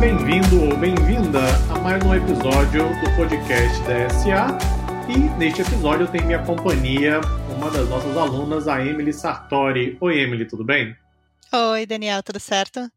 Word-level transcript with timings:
bem-vindo 0.00 0.62
ou 0.62 0.76
bem-vinda 0.76 1.40
a 1.74 1.80
mais 1.80 2.00
um 2.04 2.14
episódio 2.14 2.84
do 2.84 3.16
podcast 3.16 3.82
da 3.82 4.08
SA. 4.08 4.58
E 5.10 5.18
neste 5.36 5.62
episódio 5.62 6.08
tenho 6.08 6.24
minha 6.24 6.44
companhia, 6.44 7.20
uma 7.56 7.68
das 7.68 7.88
nossas 7.88 8.16
alunas, 8.16 8.68
a 8.68 8.80
Emily 8.84 9.12
Sartori. 9.12 9.98
Oi, 10.00 10.20
Emily, 10.20 10.44
tudo 10.44 10.62
bem? 10.62 10.96
Oi, 11.52 11.84
Daniel, 11.84 12.22
tudo 12.22 12.38
certo? 12.38 12.88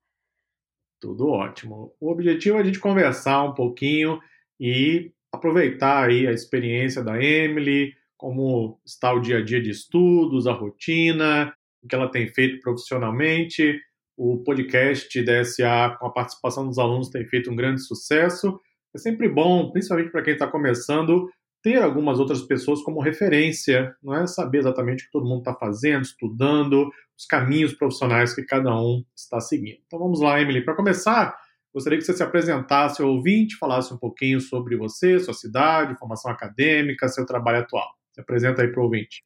Tudo 0.99 1.29
ótimo. 1.29 1.91
O 1.99 2.11
objetivo 2.11 2.57
é 2.57 2.61
a 2.61 2.63
gente 2.63 2.79
conversar 2.79 3.45
um 3.45 3.55
pouquinho 3.55 4.19
e 4.59 5.11
aproveitar 5.31 6.07
aí 6.07 6.27
a 6.27 6.31
experiência 6.31 7.03
da 7.03 7.19
Emily, 7.19 7.95
como 8.15 8.79
está 8.85 9.11
o 9.11 9.19
dia 9.19 9.39
a 9.39 9.43
dia 9.43 9.59
de 9.59 9.71
estudos, 9.71 10.45
a 10.45 10.53
rotina, 10.53 11.51
o 11.81 11.87
que 11.87 11.95
ela 11.95 12.11
tem 12.11 12.27
feito 12.27 12.61
profissionalmente. 12.61 13.81
O 14.23 14.37
podcast 14.37 15.19
da 15.23 15.43
SA, 15.43 15.97
com 15.99 16.05
a 16.05 16.11
participação 16.11 16.67
dos 16.67 16.77
alunos, 16.77 17.09
tem 17.09 17.25
feito 17.25 17.49
um 17.49 17.55
grande 17.55 17.81
sucesso. 17.81 18.59
É 18.93 18.99
sempre 18.99 19.27
bom, 19.27 19.71
principalmente 19.71 20.11
para 20.11 20.21
quem 20.21 20.33
está 20.33 20.45
começando, 20.45 21.27
ter 21.63 21.81
algumas 21.81 22.19
outras 22.19 22.43
pessoas 22.43 22.83
como 22.83 23.01
referência, 23.01 23.95
não 23.99 24.13
é 24.13 24.27
saber 24.27 24.59
exatamente 24.59 25.01
o 25.01 25.05
que 25.07 25.11
todo 25.11 25.27
mundo 25.27 25.39
está 25.39 25.55
fazendo, 25.55 26.03
estudando, 26.03 26.87
os 27.17 27.25
caminhos 27.25 27.73
profissionais 27.73 28.35
que 28.35 28.43
cada 28.43 28.71
um 28.79 29.03
está 29.17 29.39
seguindo. 29.39 29.79
Então 29.87 29.97
vamos 29.97 30.21
lá, 30.21 30.39
Emily. 30.39 30.63
Para 30.63 30.75
começar, 30.75 31.35
gostaria 31.73 31.97
que 31.97 32.05
você 32.05 32.13
se 32.13 32.21
apresentasse 32.21 33.01
ao 33.01 33.09
ouvinte, 33.09 33.57
falasse 33.57 33.91
um 33.91 33.97
pouquinho 33.97 34.39
sobre 34.39 34.77
você, 34.77 35.19
sua 35.19 35.33
cidade, 35.33 35.97
formação 35.97 36.29
acadêmica, 36.29 37.07
seu 37.07 37.25
trabalho 37.25 37.61
atual. 37.61 37.89
Se 38.13 38.21
apresenta 38.21 38.61
aí 38.61 38.67
para 38.67 38.81
o 38.81 38.83
ouvinte. 38.83 39.23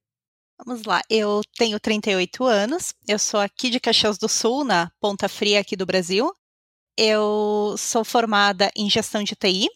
Vamos 0.58 0.86
lá, 0.86 1.02
eu 1.09 1.42
tenho 1.58 1.78
38 1.80 2.45
anos, 2.45 2.94
eu 3.06 3.20
sou 3.20 3.42
aqui 3.42 3.70
de 3.70 3.78
Caxias 3.78 4.17
do 4.17 4.30
Sul, 4.30 4.64
na 4.64 4.89
Ponta 5.02 5.28
Fria 5.28 5.59
aqui 5.59 5.75
do 5.75 5.86
Brasil. 5.86 6.31
Eu 6.97 7.75
sou 7.78 8.06
formada 8.06 8.72
em 8.73 8.89
gestão 8.89 9.22
de 9.22 9.36
TI, 9.36 9.67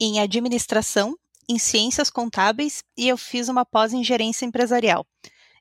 em 0.00 0.18
administração, 0.18 1.16
em 1.48 1.56
ciências 1.56 2.10
contábeis 2.10 2.82
e 2.96 3.08
eu 3.08 3.16
fiz 3.16 3.48
uma 3.48 3.64
pós 3.64 3.92
em 3.92 4.02
gerência 4.02 4.44
empresarial. 4.44 5.06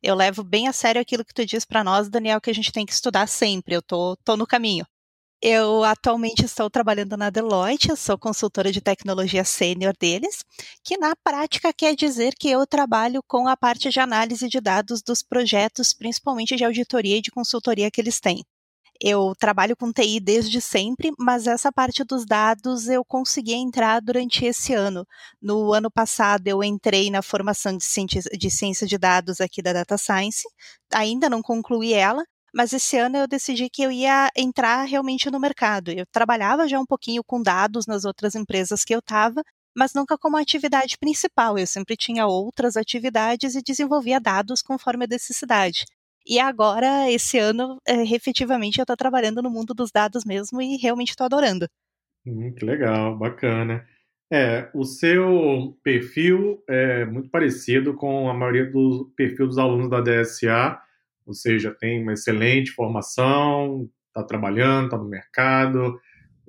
Eu 0.01 0.15
levo 0.15 0.43
bem 0.43 0.67
a 0.67 0.73
sério 0.73 0.99
aquilo 0.99 1.23
que 1.23 1.33
tu 1.33 1.45
diz 1.45 1.63
para 1.65 1.83
nós, 1.83 2.09
Daniel, 2.09 2.41
que 2.41 2.49
a 2.49 2.55
gente 2.55 2.71
tem 2.71 2.85
que 2.85 2.93
estudar 2.93 3.27
sempre. 3.27 3.75
Eu 3.75 3.81
tô, 3.81 4.17
tô 4.25 4.35
no 4.35 4.47
caminho. 4.47 4.87
Eu 5.45 5.83
atualmente 5.83 6.45
estou 6.45 6.69
trabalhando 6.69 7.17
na 7.17 7.29
Deloitte, 7.29 7.89
eu 7.89 7.97
sou 7.97 8.17
consultora 8.17 8.71
de 8.71 8.79
tecnologia 8.79 9.43
sênior 9.43 9.93
deles, 9.99 10.45
que 10.81 10.97
na 10.97 11.17
prática 11.17 11.73
quer 11.73 11.97
dizer 11.97 12.33
que 12.39 12.49
eu 12.49 12.65
trabalho 12.65 13.21
com 13.27 13.45
a 13.49 13.57
parte 13.57 13.89
de 13.89 13.99
análise 13.99 14.47
de 14.47 14.61
dados 14.61 15.01
dos 15.01 15.21
projetos, 15.21 15.93
principalmente 15.93 16.55
de 16.55 16.63
auditoria 16.63 17.17
e 17.17 17.21
de 17.21 17.29
consultoria 17.29 17.91
que 17.91 17.99
eles 17.99 18.21
têm. 18.21 18.45
Eu 19.01 19.33
trabalho 19.37 19.75
com 19.75 19.91
TI 19.91 20.21
desde 20.21 20.61
sempre, 20.61 21.11
mas 21.19 21.45
essa 21.45 21.73
parte 21.73 22.05
dos 22.05 22.25
dados 22.25 22.87
eu 22.87 23.03
consegui 23.03 23.53
entrar 23.53 23.99
durante 24.01 24.45
esse 24.45 24.73
ano. 24.73 25.05
No 25.41 25.73
ano 25.73 25.91
passado 25.91 26.47
eu 26.47 26.63
entrei 26.63 27.11
na 27.11 27.21
formação 27.21 27.75
de 27.75 27.83
ciência 27.83 28.21
de, 28.21 28.49
ciência 28.49 28.87
de 28.87 28.97
dados 28.97 29.41
aqui 29.41 29.61
da 29.61 29.73
Data 29.73 29.97
Science, 29.97 30.43
ainda 30.93 31.29
não 31.29 31.41
concluí 31.41 31.93
ela, 31.93 32.23
mas 32.53 32.71
esse 32.71 32.97
ano 32.97 33.17
eu 33.17 33.27
decidi 33.27 33.69
que 33.69 33.81
eu 33.81 33.91
ia 33.91 34.29
entrar 34.37 34.83
realmente 34.83 35.29
no 35.31 35.39
mercado. 35.39 35.89
Eu 35.89 36.05
trabalhava 36.05 36.67
já 36.67 36.79
um 36.79 36.85
pouquinho 36.85 37.23
com 37.23 37.41
dados 37.41 37.87
nas 37.87 38.05
outras 38.05 38.35
empresas 38.35 38.85
que 38.85 38.93
eu 38.93 38.99
estava, 38.99 39.43
mas 39.75 39.93
nunca 39.93 40.17
como 40.17 40.37
atividade 40.37 40.97
principal. 40.99 41.57
Eu 41.57 41.65
sempre 41.65 41.97
tinha 41.97 42.27
outras 42.27 42.77
atividades 42.77 43.55
e 43.55 43.63
desenvolvia 43.63 44.19
dados 44.19 44.61
conforme 44.61 45.05
a 45.05 45.07
necessidade. 45.07 45.85
E 46.25 46.39
agora, 46.39 47.11
esse 47.11 47.37
ano, 47.37 47.79
é, 47.85 48.01
efetivamente, 48.03 48.77
eu 48.77 48.83
estou 48.83 48.95
trabalhando 48.95 49.41
no 49.41 49.49
mundo 49.49 49.73
dos 49.73 49.91
dados 49.91 50.23
mesmo 50.23 50.61
e 50.61 50.77
realmente 50.77 51.09
estou 51.09 51.25
adorando. 51.25 51.67
Hum, 52.25 52.53
que 52.53 52.63
legal, 52.63 53.17
bacana. 53.17 53.85
É, 54.31 54.69
o 54.73 54.85
seu 54.85 55.77
perfil 55.83 56.63
é 56.67 57.03
muito 57.05 57.29
parecido 57.29 57.93
com 57.93 58.29
a 58.29 58.33
maioria 58.33 58.71
do 58.71 59.11
perfil 59.15 59.47
dos 59.47 59.57
alunos 59.57 59.89
da 59.89 60.01
DSA 60.01 60.79
ou 61.25 61.33
seja, 61.33 61.75
tem 61.79 62.01
uma 62.01 62.13
excelente 62.13 62.71
formação, 62.71 63.89
está 64.07 64.23
trabalhando, 64.23 64.85
está 64.85 64.97
no 64.97 65.09
mercado, 65.09 65.99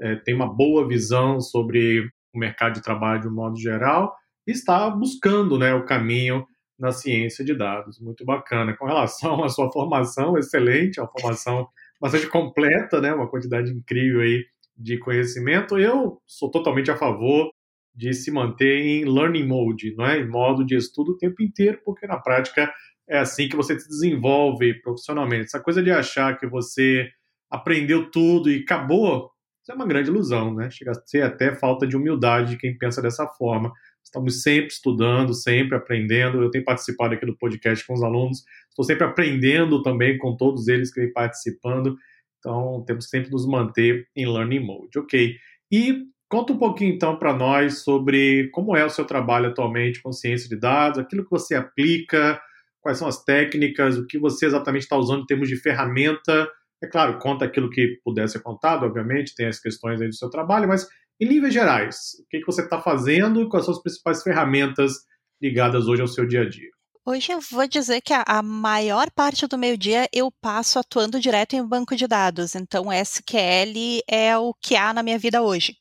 é, 0.01 0.17
tem 0.17 0.35
uma 0.35 0.53
boa 0.53 0.87
visão 0.87 1.41
sobre 1.41 2.11
o 2.35 2.39
mercado 2.39 2.75
de 2.75 2.83
trabalho 2.83 3.23
de 3.23 3.29
um 3.29 3.35
modo 3.35 3.57
geral 3.59 4.15
e 4.47 4.53
está 4.53 4.91
buscando 4.91 5.59
né, 5.59 5.73
o 5.75 5.85
caminho 5.85 6.47
na 6.79 6.93
ciência 6.93 7.45
de 7.45 7.55
dados. 7.55 8.01
Muito 8.01 8.25
bacana. 8.25 8.77
Com 8.77 8.87
relação 8.87 9.43
à 9.45 9.49
sua 9.49 9.71
formação, 9.71 10.37
excelente, 10.37 11.01
uma 11.01 11.09
formação 11.09 11.69
bastante 12.01 12.27
completa, 12.29 13.01
né, 13.01 13.15
uma 13.15 13.29
quantidade 13.29 13.73
incrível 13.73 14.21
aí 14.21 14.45
de 14.77 14.99
conhecimento. 14.99 15.79
Eu 15.79 16.21
sou 16.27 16.51
totalmente 16.51 16.91
a 16.91 16.97
favor 16.97 17.51
de 17.95 18.13
se 18.13 18.31
manter 18.31 18.81
em 18.81 19.05
learning 19.05 19.47
mode, 19.47 19.95
não 19.95 20.05
é? 20.05 20.19
em 20.19 20.29
modo 20.29 20.67
de 20.67 20.75
estudo 20.75 21.13
o 21.13 21.17
tempo 21.17 21.43
inteiro, 21.43 21.81
porque 21.85 22.07
na 22.07 22.19
prática 22.19 22.73
é 23.09 23.19
assim 23.19 23.49
que 23.49 23.57
você 23.57 23.79
se 23.79 23.89
desenvolve 23.89 24.75
profissionalmente. 24.83 25.45
Essa 25.45 25.61
coisa 25.61 25.83
de 25.83 25.91
achar 25.91 26.39
que 26.39 26.47
você 26.47 27.09
aprendeu 27.51 28.11
tudo 28.11 28.51
e 28.51 28.63
acabou, 28.63 29.31
isso 29.63 29.73
é 29.73 29.75
uma 29.75 29.87
grande 29.87 30.11
ilusão, 30.11 30.55
né? 30.55 30.71
Chega 30.71 30.91
a 30.91 31.07
ser 31.07 31.23
até 31.23 31.55
falta 31.55 31.87
de 31.87 31.97
humildade 31.97 32.51
de 32.51 32.59
quem 32.59 32.77
pensa 32.77 33.01
dessa 33.01 33.27
forma. 33.27 33.73
Estamos 34.03 34.43
sempre 34.43 34.69
estudando, 34.69 35.33
sempre 35.33 35.77
aprendendo. 35.77 36.43
Eu 36.43 36.51
tenho 36.51 36.65
participado 36.65 37.15
aqui 37.15 37.25
do 37.25 37.37
podcast 37.37 37.87
com 37.87 37.95
os 37.95 38.03
alunos, 38.03 38.45
estou 38.69 38.85
sempre 38.85 39.05
aprendendo 39.05 39.83
também 39.83 40.19
com 40.19 40.37
todos 40.37 40.69
eles 40.69 40.93
que 40.93 41.01
vêm 41.01 41.13
participando. 41.13 41.97
Então, 42.39 42.85
temos 42.87 43.09
sempre 43.09 43.31
nos 43.31 43.47
manter 43.47 44.07
em 44.15 44.27
learning 44.27 44.61
mode. 44.61 44.99
Ok. 44.99 45.37
E 45.73 46.05
conta 46.29 46.53
um 46.53 46.59
pouquinho 46.59 46.95
então 46.95 47.17
para 47.17 47.33
nós 47.33 47.79
sobre 47.79 48.51
como 48.51 48.77
é 48.77 48.85
o 48.85 48.91
seu 48.91 49.05
trabalho 49.05 49.49
atualmente 49.49 50.03
com 50.03 50.13
ciência 50.13 50.49
de 50.49 50.57
dados, 50.57 50.99
aquilo 50.99 51.25
que 51.25 51.31
você 51.31 51.55
aplica, 51.55 52.39
quais 52.85 52.99
são 52.99 53.09
as 53.09 53.25
técnicas, 53.25 53.97
o 53.97 54.07
que 54.07 54.19
você 54.19 54.45
exatamente 54.45 54.83
está 54.83 54.99
usando 54.99 55.23
em 55.23 55.27
termos 55.27 55.49
de 55.49 55.57
ferramenta. 55.57 56.47
É 56.83 56.87
claro, 56.87 57.19
conta 57.19 57.47
aquilo 57.47 57.71
que 57.71 57.99
puder 58.05 58.29
ser 58.29 58.43
contado, 58.43 58.85
obviamente, 58.85 59.35
tem 59.35 59.47
as 59.47 59.59
questões 59.59 60.03
aí 60.03 60.09
do 60.09 60.15
seu 60.15 60.29
trabalho, 60.29 60.69
mas 60.69 60.87
em 61.19 61.27
níveis 61.27 61.55
gerais, 61.55 61.97
o 62.21 62.29
que, 62.29 62.41
que 62.41 62.47
você 62.47 62.61
está 62.61 62.79
fazendo 62.83 63.41
e 63.41 63.49
quais 63.49 63.65
são 63.65 63.73
as 63.73 63.81
principais 63.81 64.23
ferramentas 64.23 64.93
ligadas 65.41 65.89
hoje 65.89 66.03
ao 66.03 66.09
seu 66.09 66.27
dia 66.27 66.43
a 66.43 66.49
dia? 66.49 66.69
Hoje 67.07 67.33
eu 67.33 67.41
vou 67.41 67.67
dizer 67.67 68.03
que 68.03 68.13
a, 68.13 68.23
a 68.27 68.43
maior 68.43 69.11
parte 69.11 69.47
do 69.47 69.57
meu 69.57 69.79
dia 69.79 70.07
eu 70.13 70.31
passo 70.43 70.79
atuando 70.79 71.19
direto 71.19 71.55
em 71.55 71.67
banco 71.67 71.97
de 71.97 72.07
dados, 72.07 72.55
então 72.55 72.93
SQL 72.93 74.03
é 74.07 74.37
o 74.37 74.53
que 74.61 74.77
há 74.77 74.93
na 74.93 75.03
minha 75.03 75.19
vida 75.19 75.41
hoje. 75.41 75.75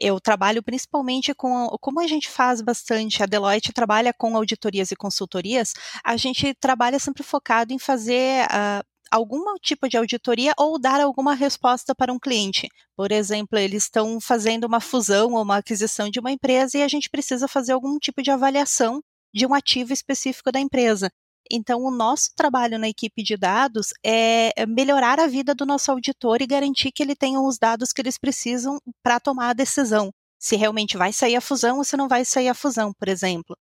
Eu 0.00 0.20
trabalho 0.20 0.62
principalmente 0.62 1.34
com, 1.34 1.68
como 1.80 2.00
a 2.00 2.06
gente 2.06 2.28
faz 2.28 2.60
bastante, 2.60 3.22
a 3.22 3.26
Deloitte 3.26 3.72
trabalha 3.72 4.12
com 4.12 4.36
auditorias 4.36 4.90
e 4.90 4.96
consultorias, 4.96 5.72
a 6.04 6.16
gente 6.16 6.54
trabalha 6.54 6.98
sempre 6.98 7.22
focado 7.22 7.72
em 7.72 7.78
fazer 7.78 8.44
uh, 8.46 8.84
algum 9.10 9.42
tipo 9.60 9.88
de 9.88 9.96
auditoria 9.98 10.52
ou 10.58 10.78
dar 10.78 11.00
alguma 11.00 11.34
resposta 11.34 11.94
para 11.94 12.12
um 12.12 12.18
cliente. 12.18 12.66
Por 12.96 13.12
exemplo, 13.12 13.58
eles 13.58 13.84
estão 13.84 14.18
fazendo 14.18 14.64
uma 14.64 14.80
fusão 14.80 15.32
ou 15.32 15.42
uma 15.42 15.58
aquisição 15.58 16.08
de 16.08 16.18
uma 16.18 16.32
empresa 16.32 16.78
e 16.78 16.82
a 16.82 16.88
gente 16.88 17.10
precisa 17.10 17.46
fazer 17.46 17.72
algum 17.72 17.98
tipo 17.98 18.22
de 18.22 18.30
avaliação 18.30 19.02
de 19.34 19.46
um 19.46 19.54
ativo 19.54 19.92
específico 19.92 20.50
da 20.50 20.60
empresa. 20.60 21.10
Então, 21.54 21.82
o 21.82 21.90
nosso 21.90 22.30
trabalho 22.34 22.78
na 22.78 22.88
equipe 22.88 23.22
de 23.22 23.36
dados 23.36 23.88
é 24.02 24.64
melhorar 24.66 25.20
a 25.20 25.26
vida 25.26 25.54
do 25.54 25.66
nosso 25.66 25.90
auditor 25.90 26.40
e 26.40 26.46
garantir 26.46 26.90
que 26.90 27.02
ele 27.02 27.14
tenha 27.14 27.38
os 27.38 27.58
dados 27.58 27.92
que 27.92 28.00
eles 28.00 28.16
precisam 28.16 28.78
para 29.02 29.20
tomar 29.20 29.50
a 29.50 29.52
decisão. 29.52 30.10
Se 30.40 30.56
realmente 30.56 30.96
vai 30.96 31.12
sair 31.12 31.36
a 31.36 31.42
fusão 31.42 31.76
ou 31.76 31.84
se 31.84 31.94
não 31.94 32.08
vai 32.08 32.24
sair 32.24 32.48
a 32.48 32.54
fusão, 32.54 32.90
por 32.98 33.06
exemplo. 33.06 33.54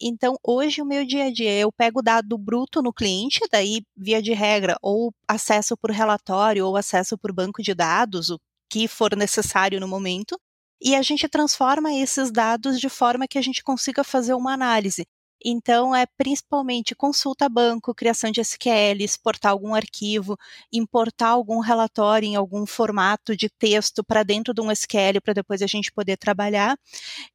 Então, 0.00 0.36
hoje, 0.42 0.80
o 0.80 0.86
meu 0.86 1.06
dia 1.06 1.26
a 1.26 1.32
dia, 1.32 1.52
eu 1.52 1.70
pego 1.70 2.00
o 2.00 2.02
dado 2.02 2.36
bruto 2.38 2.82
no 2.82 2.92
cliente, 2.92 3.40
daí, 3.52 3.82
via 3.96 4.22
de 4.22 4.32
regra, 4.32 4.76
ou 4.82 5.12
acesso 5.28 5.76
por 5.76 5.90
relatório 5.90 6.66
ou 6.66 6.76
acesso 6.76 7.16
por 7.18 7.32
banco 7.32 7.62
de 7.62 7.74
dados, 7.74 8.30
o 8.30 8.38
que 8.70 8.88
for 8.88 9.14
necessário 9.14 9.78
no 9.78 9.86
momento, 9.86 10.36
e 10.82 10.94
a 10.96 11.02
gente 11.02 11.28
transforma 11.28 11.92
esses 11.94 12.32
dados 12.32 12.80
de 12.80 12.88
forma 12.88 13.28
que 13.28 13.38
a 13.38 13.42
gente 13.42 13.62
consiga 13.62 14.02
fazer 14.02 14.34
uma 14.34 14.52
análise. 14.54 15.04
Então, 15.44 15.94
é 15.94 16.06
principalmente 16.06 16.94
consulta 16.94 17.48
banco, 17.50 17.94
criação 17.94 18.30
de 18.30 18.40
SQL, 18.40 19.02
exportar 19.02 19.52
algum 19.52 19.74
arquivo, 19.74 20.38
importar 20.72 21.28
algum 21.28 21.60
relatório 21.60 22.26
em 22.26 22.34
algum 22.34 22.64
formato 22.64 23.36
de 23.36 23.50
texto 23.50 24.02
para 24.02 24.22
dentro 24.22 24.54
de 24.54 24.62
um 24.62 24.70
SQL 24.72 25.20
para 25.22 25.34
depois 25.34 25.60
a 25.60 25.66
gente 25.66 25.92
poder 25.92 26.16
trabalhar. 26.16 26.78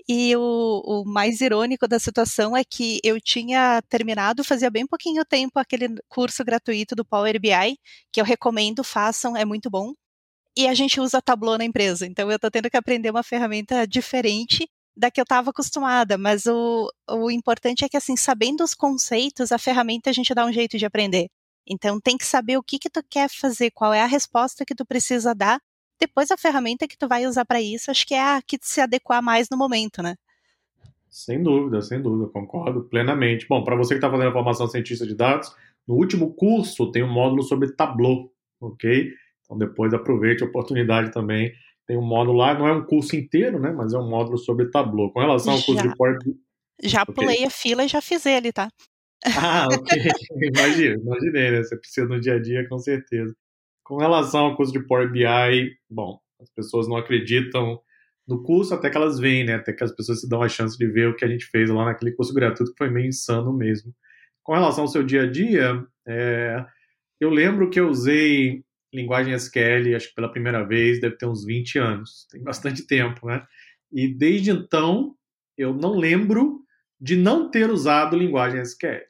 E 0.07 0.35
o, 0.35 0.81
o, 0.85 1.05
mais 1.05 1.39
irônico 1.39 1.87
da 1.87 1.99
situação 1.99 2.57
é 2.57 2.63
que 2.63 2.99
eu 3.03 3.21
tinha 3.21 3.81
terminado, 3.89 4.43
fazia 4.43 4.71
bem 4.71 4.87
pouquinho 4.87 5.23
tempo, 5.23 5.59
aquele 5.59 5.89
curso 6.07 6.43
gratuito 6.43 6.95
do 6.95 7.05
Power 7.05 7.39
BI, 7.39 7.77
que 8.11 8.19
eu 8.19 8.25
recomendo, 8.25 8.83
façam, 8.83 9.37
é 9.37 9.45
muito 9.45 9.69
bom. 9.69 9.93
E 10.57 10.67
a 10.67 10.73
gente 10.73 10.99
usa 10.99 11.21
Tableau 11.21 11.57
na 11.57 11.65
empresa, 11.65 12.05
então 12.07 12.29
eu 12.29 12.35
estou 12.37 12.51
tendo 12.51 12.69
que 12.69 12.77
aprender 12.77 13.11
uma 13.11 13.23
ferramenta 13.23 13.87
diferente 13.87 14.67
da 14.99 15.09
que 15.09 15.19
eu 15.19 15.23
estava 15.23 15.49
acostumada, 15.49 16.17
mas 16.17 16.45
o, 16.45 16.91
o 17.09 17.31
importante 17.31 17.85
é 17.85 17.89
que, 17.89 17.97
assim, 17.97 18.17
sabendo 18.17 18.63
os 18.63 18.73
conceitos, 18.73 19.51
a 19.51 19.57
ferramenta 19.57 20.09
a 20.09 20.13
gente 20.13 20.33
dá 20.33 20.45
um 20.45 20.51
jeito 20.51 20.77
de 20.77 20.85
aprender. 20.85 21.29
Então, 21.67 21.99
tem 21.99 22.17
que 22.17 22.25
saber 22.25 22.57
o 22.57 22.63
que 22.63 22.77
que 22.77 22.89
tu 22.89 23.01
quer 23.09 23.29
fazer, 23.29 23.71
qual 23.71 23.93
é 23.93 24.01
a 24.01 24.05
resposta 24.05 24.65
que 24.65 24.75
tu 24.75 24.85
precisa 24.85 25.33
dar 25.33 25.59
depois 25.99 26.31
a 26.31 26.37
ferramenta 26.37 26.87
que 26.87 26.97
tu 26.97 27.07
vai 27.07 27.27
usar 27.27 27.43
para 27.43 27.61
isso, 27.61 27.91
acho 27.91 28.07
que 28.07 28.13
é 28.13 28.21
a 28.21 28.41
que 28.41 28.57
se 28.61 28.79
adequar 28.79 29.21
mais 29.21 29.49
no 29.51 29.57
momento, 29.57 30.01
né? 30.01 30.15
Sem 31.09 31.43
dúvida, 31.43 31.81
sem 31.81 32.01
dúvida, 32.01 32.31
concordo 32.31 32.83
plenamente. 32.83 33.45
Bom, 33.47 33.63
para 33.63 33.75
você 33.75 33.95
que 33.95 33.97
está 33.97 34.09
fazendo 34.09 34.29
a 34.29 34.33
formação 34.33 34.67
cientista 34.67 35.05
de 35.05 35.15
dados, 35.15 35.53
no 35.85 35.95
último 35.95 36.33
curso 36.33 36.89
tem 36.91 37.03
um 37.03 37.11
módulo 37.11 37.43
sobre 37.43 37.73
Tableau, 37.73 38.31
ok? 38.61 39.11
Então 39.43 39.57
depois 39.57 39.93
aproveite 39.93 40.43
a 40.43 40.47
oportunidade 40.47 41.11
também. 41.11 41.51
Tem 41.89 41.97
um 41.97 42.03
módulo 42.03 42.37
lá, 42.37 42.53
não 42.53 42.67
é 42.67 42.71
um 42.71 42.85
curso 42.85 43.15
inteiro, 43.15 43.59
né? 43.59 43.71
Mas 43.71 43.95
é 43.95 43.97
um 43.97 44.07
módulo 44.07 44.37
sobre 44.37 44.69
Tableau. 44.69 45.11
Com 45.11 45.21
relação 45.21 45.53
ao 45.53 45.59
curso 45.63 45.83
já, 45.83 45.89
de 45.89 45.97
Power 45.97 46.19
Já 46.83 47.01
okay. 47.01 47.15
pulei 47.15 47.43
a 47.43 47.49
fila 47.49 47.83
e 47.83 47.87
já 47.87 47.99
fiz 47.99 48.27
ele, 48.27 48.53
tá? 48.53 48.69
Ah, 49.35 49.65
ok. 49.73 49.99
Imagina, 50.39 51.01
imaginei, 51.01 51.49
né? 51.49 51.63
Você 51.63 51.75
precisa 51.75 52.07
no 52.07 52.21
dia 52.21 52.35
a 52.35 52.39
dia, 52.39 52.69
com 52.69 52.77
certeza. 52.77 53.35
Com 53.83 53.97
relação 53.97 54.41
ao 54.41 54.55
curso 54.55 54.71
de 54.71 54.85
Power 54.85 55.11
BI, 55.11 55.25
bom, 55.89 56.19
as 56.39 56.51
pessoas 56.51 56.87
não 56.87 56.95
acreditam 56.95 57.81
no 58.27 58.43
curso 58.43 58.75
até 58.75 58.87
que 58.87 58.95
elas 58.95 59.17
veem, 59.17 59.45
né? 59.45 59.55
Até 59.55 59.73
que 59.73 59.83
as 59.83 59.91
pessoas 59.91 60.21
se 60.21 60.29
dão 60.29 60.43
a 60.43 60.47
chance 60.47 60.77
de 60.77 60.85
ver 60.85 61.07
o 61.07 61.15
que 61.15 61.25
a 61.25 61.27
gente 61.27 61.47
fez 61.47 61.71
lá 61.71 61.85
naquele 61.85 62.11
curso 62.11 62.35
gratuito, 62.35 62.71
que 62.71 62.77
foi 62.77 62.91
meio 62.91 63.07
insano 63.07 63.51
mesmo. 63.51 63.91
Com 64.43 64.53
relação 64.53 64.83
ao 64.83 64.89
seu 64.89 65.01
dia 65.01 65.23
a 65.23 65.25
dia, 65.25 65.83
é, 66.07 66.63
eu 67.19 67.31
lembro 67.31 67.67
que 67.67 67.79
eu 67.79 67.89
usei 67.89 68.63
linguagem 68.93 69.33
SQL, 69.33 69.95
acho 69.95 70.09
que 70.09 70.15
pela 70.15 70.31
primeira 70.31 70.63
vez, 70.63 70.99
deve 70.99 71.15
ter 71.17 71.25
uns 71.25 71.45
20 71.45 71.77
anos. 71.79 72.27
Tem 72.31 72.41
bastante 72.41 72.85
tempo, 72.85 73.27
né? 73.27 73.43
E 73.91 74.07
desde 74.07 74.51
então, 74.51 75.15
eu 75.57 75.73
não 75.73 75.97
lembro 75.97 76.61
de 76.99 77.15
não 77.15 77.49
ter 77.49 77.69
usado 77.69 78.17
linguagem 78.17 78.61
SQL. 78.61 79.03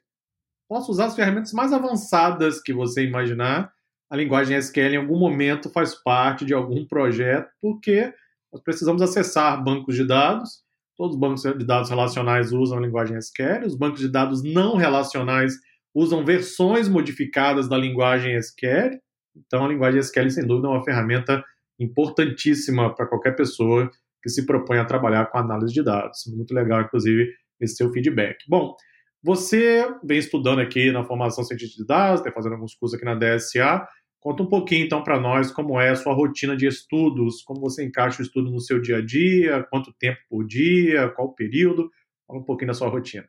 Posso 0.67 0.91
usar 0.91 1.05
as 1.05 1.15
ferramentas 1.15 1.51
mais 1.51 1.73
avançadas 1.73 2.61
que 2.61 2.71
você 2.71 3.03
imaginar. 3.03 3.73
A 4.09 4.15
linguagem 4.15 4.57
SQL 4.57 4.93
em 4.93 4.97
algum 4.97 5.17
momento 5.17 5.69
faz 5.69 5.95
parte 5.95 6.45
de 6.45 6.53
algum 6.53 6.85
projeto, 6.85 7.49
porque 7.61 8.13
nós 8.51 8.61
precisamos 8.61 9.01
acessar 9.01 9.63
bancos 9.63 9.95
de 9.95 10.05
dados. 10.05 10.63
Todos 10.95 11.15
os 11.15 11.19
bancos 11.19 11.41
de 11.41 11.65
dados 11.65 11.89
relacionais 11.89 12.51
usam 12.51 12.77
a 12.77 12.81
linguagem 12.81 13.17
SQL. 13.17 13.65
Os 13.65 13.75
bancos 13.75 13.99
de 13.99 14.09
dados 14.09 14.43
não 14.43 14.75
relacionais 14.75 15.55
usam 15.93 16.23
versões 16.23 16.87
modificadas 16.87 17.67
da 17.67 17.77
linguagem 17.77 18.35
SQL. 18.35 18.99
Então, 19.45 19.65
a 19.65 19.67
linguagem 19.67 19.99
SQL, 19.99 20.29
sem 20.29 20.45
dúvida, 20.45 20.67
é 20.67 20.71
uma 20.71 20.83
ferramenta 20.83 21.43
importantíssima 21.79 22.93
para 22.93 23.07
qualquer 23.07 23.35
pessoa 23.35 23.89
que 24.21 24.29
se 24.29 24.45
propõe 24.45 24.79
a 24.79 24.85
trabalhar 24.85 25.25
com 25.27 25.37
análise 25.37 25.73
de 25.73 25.83
dados. 25.83 26.23
Muito 26.35 26.53
legal, 26.53 26.81
inclusive, 26.81 27.31
esse 27.59 27.75
seu 27.75 27.91
feedback. 27.91 28.37
Bom, 28.47 28.75
você 29.23 29.85
vem 30.03 30.17
estudando 30.17 30.59
aqui 30.59 30.91
na 30.91 31.03
formação 31.03 31.43
científica 31.43 31.81
de 31.81 31.87
dados, 31.87 32.21
está 32.21 32.31
fazendo 32.31 32.53
alguns 32.53 32.75
cursos 32.75 32.97
aqui 32.97 33.05
na 33.05 33.15
DSA. 33.15 33.85
Conta 34.21 34.43
um 34.43 34.49
pouquinho, 34.49 34.85
então, 34.85 35.03
para 35.03 35.19
nós 35.19 35.51
como 35.51 35.79
é 35.79 35.89
a 35.89 35.95
sua 35.95 36.13
rotina 36.13 36.55
de 36.55 36.67
estudos, 36.67 37.41
como 37.43 37.61
você 37.61 37.85
encaixa 37.85 38.21
o 38.21 38.25
estudo 38.25 38.51
no 38.51 38.59
seu 38.59 38.81
dia 38.81 38.97
a 38.97 39.05
dia, 39.05 39.65
quanto 39.69 39.93
tempo 39.97 40.19
por 40.29 40.45
dia, 40.45 41.09
qual 41.09 41.33
período. 41.33 41.89
Fala 42.27 42.39
um 42.39 42.43
pouquinho 42.43 42.67
da 42.67 42.73
sua 42.73 42.89
rotina. 42.89 43.27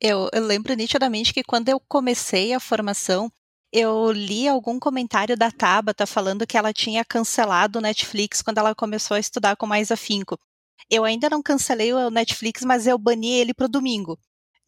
Eu, 0.00 0.28
eu 0.32 0.44
lembro 0.44 0.74
nitidamente 0.74 1.32
que 1.32 1.44
quando 1.44 1.68
eu 1.68 1.78
comecei 1.78 2.52
a 2.52 2.60
formação, 2.60 3.30
eu 3.72 4.10
li 4.10 4.48
algum 4.48 4.78
comentário 4.78 5.36
da 5.36 5.50
Tabata 5.50 6.06
falando 6.06 6.46
que 6.46 6.56
ela 6.56 6.72
tinha 6.72 7.04
cancelado 7.04 7.78
o 7.78 7.82
Netflix 7.82 8.42
quando 8.42 8.58
ela 8.58 8.74
começou 8.74 9.14
a 9.14 9.20
estudar 9.20 9.56
com 9.56 9.66
mais 9.66 9.90
afinco. 9.90 10.38
Eu 10.90 11.04
ainda 11.04 11.30
não 11.30 11.42
cancelei 11.42 11.92
o 11.92 12.10
Netflix, 12.10 12.62
mas 12.62 12.86
eu 12.86 12.98
bani 12.98 13.30
ele 13.30 13.54
para 13.54 13.66
o 13.66 13.68
domingo. 13.68 14.18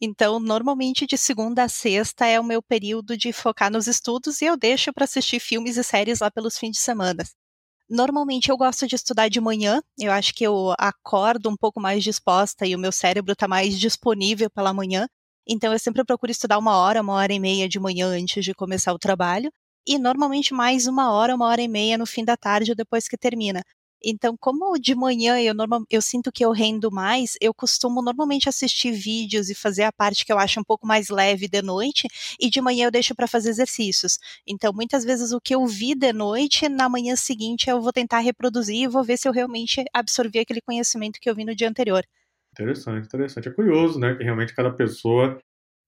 Então, 0.01 0.41
normalmente 0.41 1.07
de 1.07 1.17
segunda 1.17 1.65
a 1.65 1.69
sexta 1.69 2.27
é 2.27 2.39
o 2.39 2.45
meu 2.45 2.63
período 2.63 3.17
de 3.17 3.33
focar 3.33 3.71
nos 3.71 3.87
estudos 3.87 4.41
e 4.43 4.47
eu 4.47 4.57
deixo 4.57 4.93
para 4.93 5.05
assistir 5.05 5.41
filmes 5.41 5.77
e 5.77 5.85
séries 5.85 6.21
lá 6.21 6.31
pelos 6.31 6.59
fins 6.59 6.73
de 6.73 6.79
semana. 6.79 7.25
Normalmente 7.89 8.51
eu 8.51 8.57
gosto 8.57 8.87
de 8.87 8.97
estudar 8.97 9.29
de 9.29 9.41
manhã, 9.41 9.83
eu 9.99 10.11
acho 10.11 10.35
que 10.35 10.45
eu 10.45 10.75
acordo 10.79 11.51
um 11.51 11.57
pouco 11.57 11.81
mais 11.81 12.03
disposta 12.03 12.67
e 12.67 12.75
o 12.75 12.79
meu 12.79 12.91
cérebro 12.91 13.33
está 13.33 13.47
mais 13.47 13.79
disponível 13.79 14.51
pela 14.51 14.73
manhã. 14.73 15.07
Então 15.47 15.73
eu 15.73 15.79
sempre 15.79 16.05
procuro 16.05 16.31
estudar 16.33 16.59
uma 16.59 16.77
hora, 16.77 17.01
uma 17.03 17.15
hora 17.15 17.33
e 17.33 17.41
meia 17.41 17.69
de 17.69 17.79
manhã 17.81 18.07
antes 18.09 18.45
de 18.45 18.55
começar 18.55 18.93
o 18.93 18.99
trabalho, 18.99 19.51
e 19.87 19.99
normalmente 19.99 20.55
mais 20.55 20.87
uma 20.87 21.11
hora, 21.13 21.35
uma 21.35 21.47
hora 21.49 21.61
e 21.63 21.69
meia 21.69 21.99
no 21.99 22.07
fim 22.07 22.25
da 22.25 22.37
tarde 22.37 22.75
depois 22.75 23.09
que 23.09 23.17
termina. 23.17 23.63
Então, 24.05 24.37
como 24.39 24.77
de 24.79 24.95
manhã 24.97 25.41
eu, 25.41 25.55
normal, 25.55 25.83
eu 25.89 26.03
sinto 26.03 26.33
que 26.33 26.45
eu 26.45 26.51
rendo 26.51 26.91
mais, 26.91 27.35
eu 27.41 27.55
costumo 27.55 28.03
normalmente 28.03 28.49
assistir 28.49 28.91
vídeos 28.93 29.49
e 29.49 29.55
fazer 29.55 29.85
a 29.85 29.93
parte 29.93 30.25
que 30.25 30.33
eu 30.33 30.39
acho 30.39 30.59
um 30.61 30.65
pouco 30.65 30.85
mais 30.87 31.09
leve 31.09 31.47
de 31.49 31.63
noite, 31.63 32.09
e 32.41 32.51
de 32.51 32.61
manhã 32.61 32.87
eu 32.87 32.91
deixo 32.91 33.15
para 33.15 33.29
fazer 33.29 33.51
exercícios. 33.51 34.19
Então, 34.47 34.73
muitas 34.73 35.05
vezes 35.05 35.31
o 35.33 35.41
que 35.41 35.55
eu 35.55 35.65
vi 35.67 35.95
de 35.95 36.13
noite, 36.13 36.69
na 36.69 36.89
manhã 36.89 37.15
seguinte 37.15 37.71
eu 37.71 37.81
vou 37.81 37.93
tentar 37.93 38.19
reproduzir 38.19 38.75
e 38.77 38.89
vou 38.89 39.05
ver 39.05 39.17
se 39.19 39.29
eu 39.29 39.33
realmente 39.33 39.85
absorvi 39.95 40.41
aquele 40.41 40.61
conhecimento 40.61 41.21
que 41.21 41.31
eu 41.31 41.35
vi 41.35 41.45
no 41.45 41.55
dia 41.55 41.69
anterior. 41.69 42.05
Interessante, 42.53 43.07
interessante. 43.07 43.49
É 43.49 43.53
curioso, 43.53 43.99
né? 43.99 44.15
Que 44.15 44.25
realmente 44.25 44.55
cada 44.55 44.71
pessoa 44.71 45.39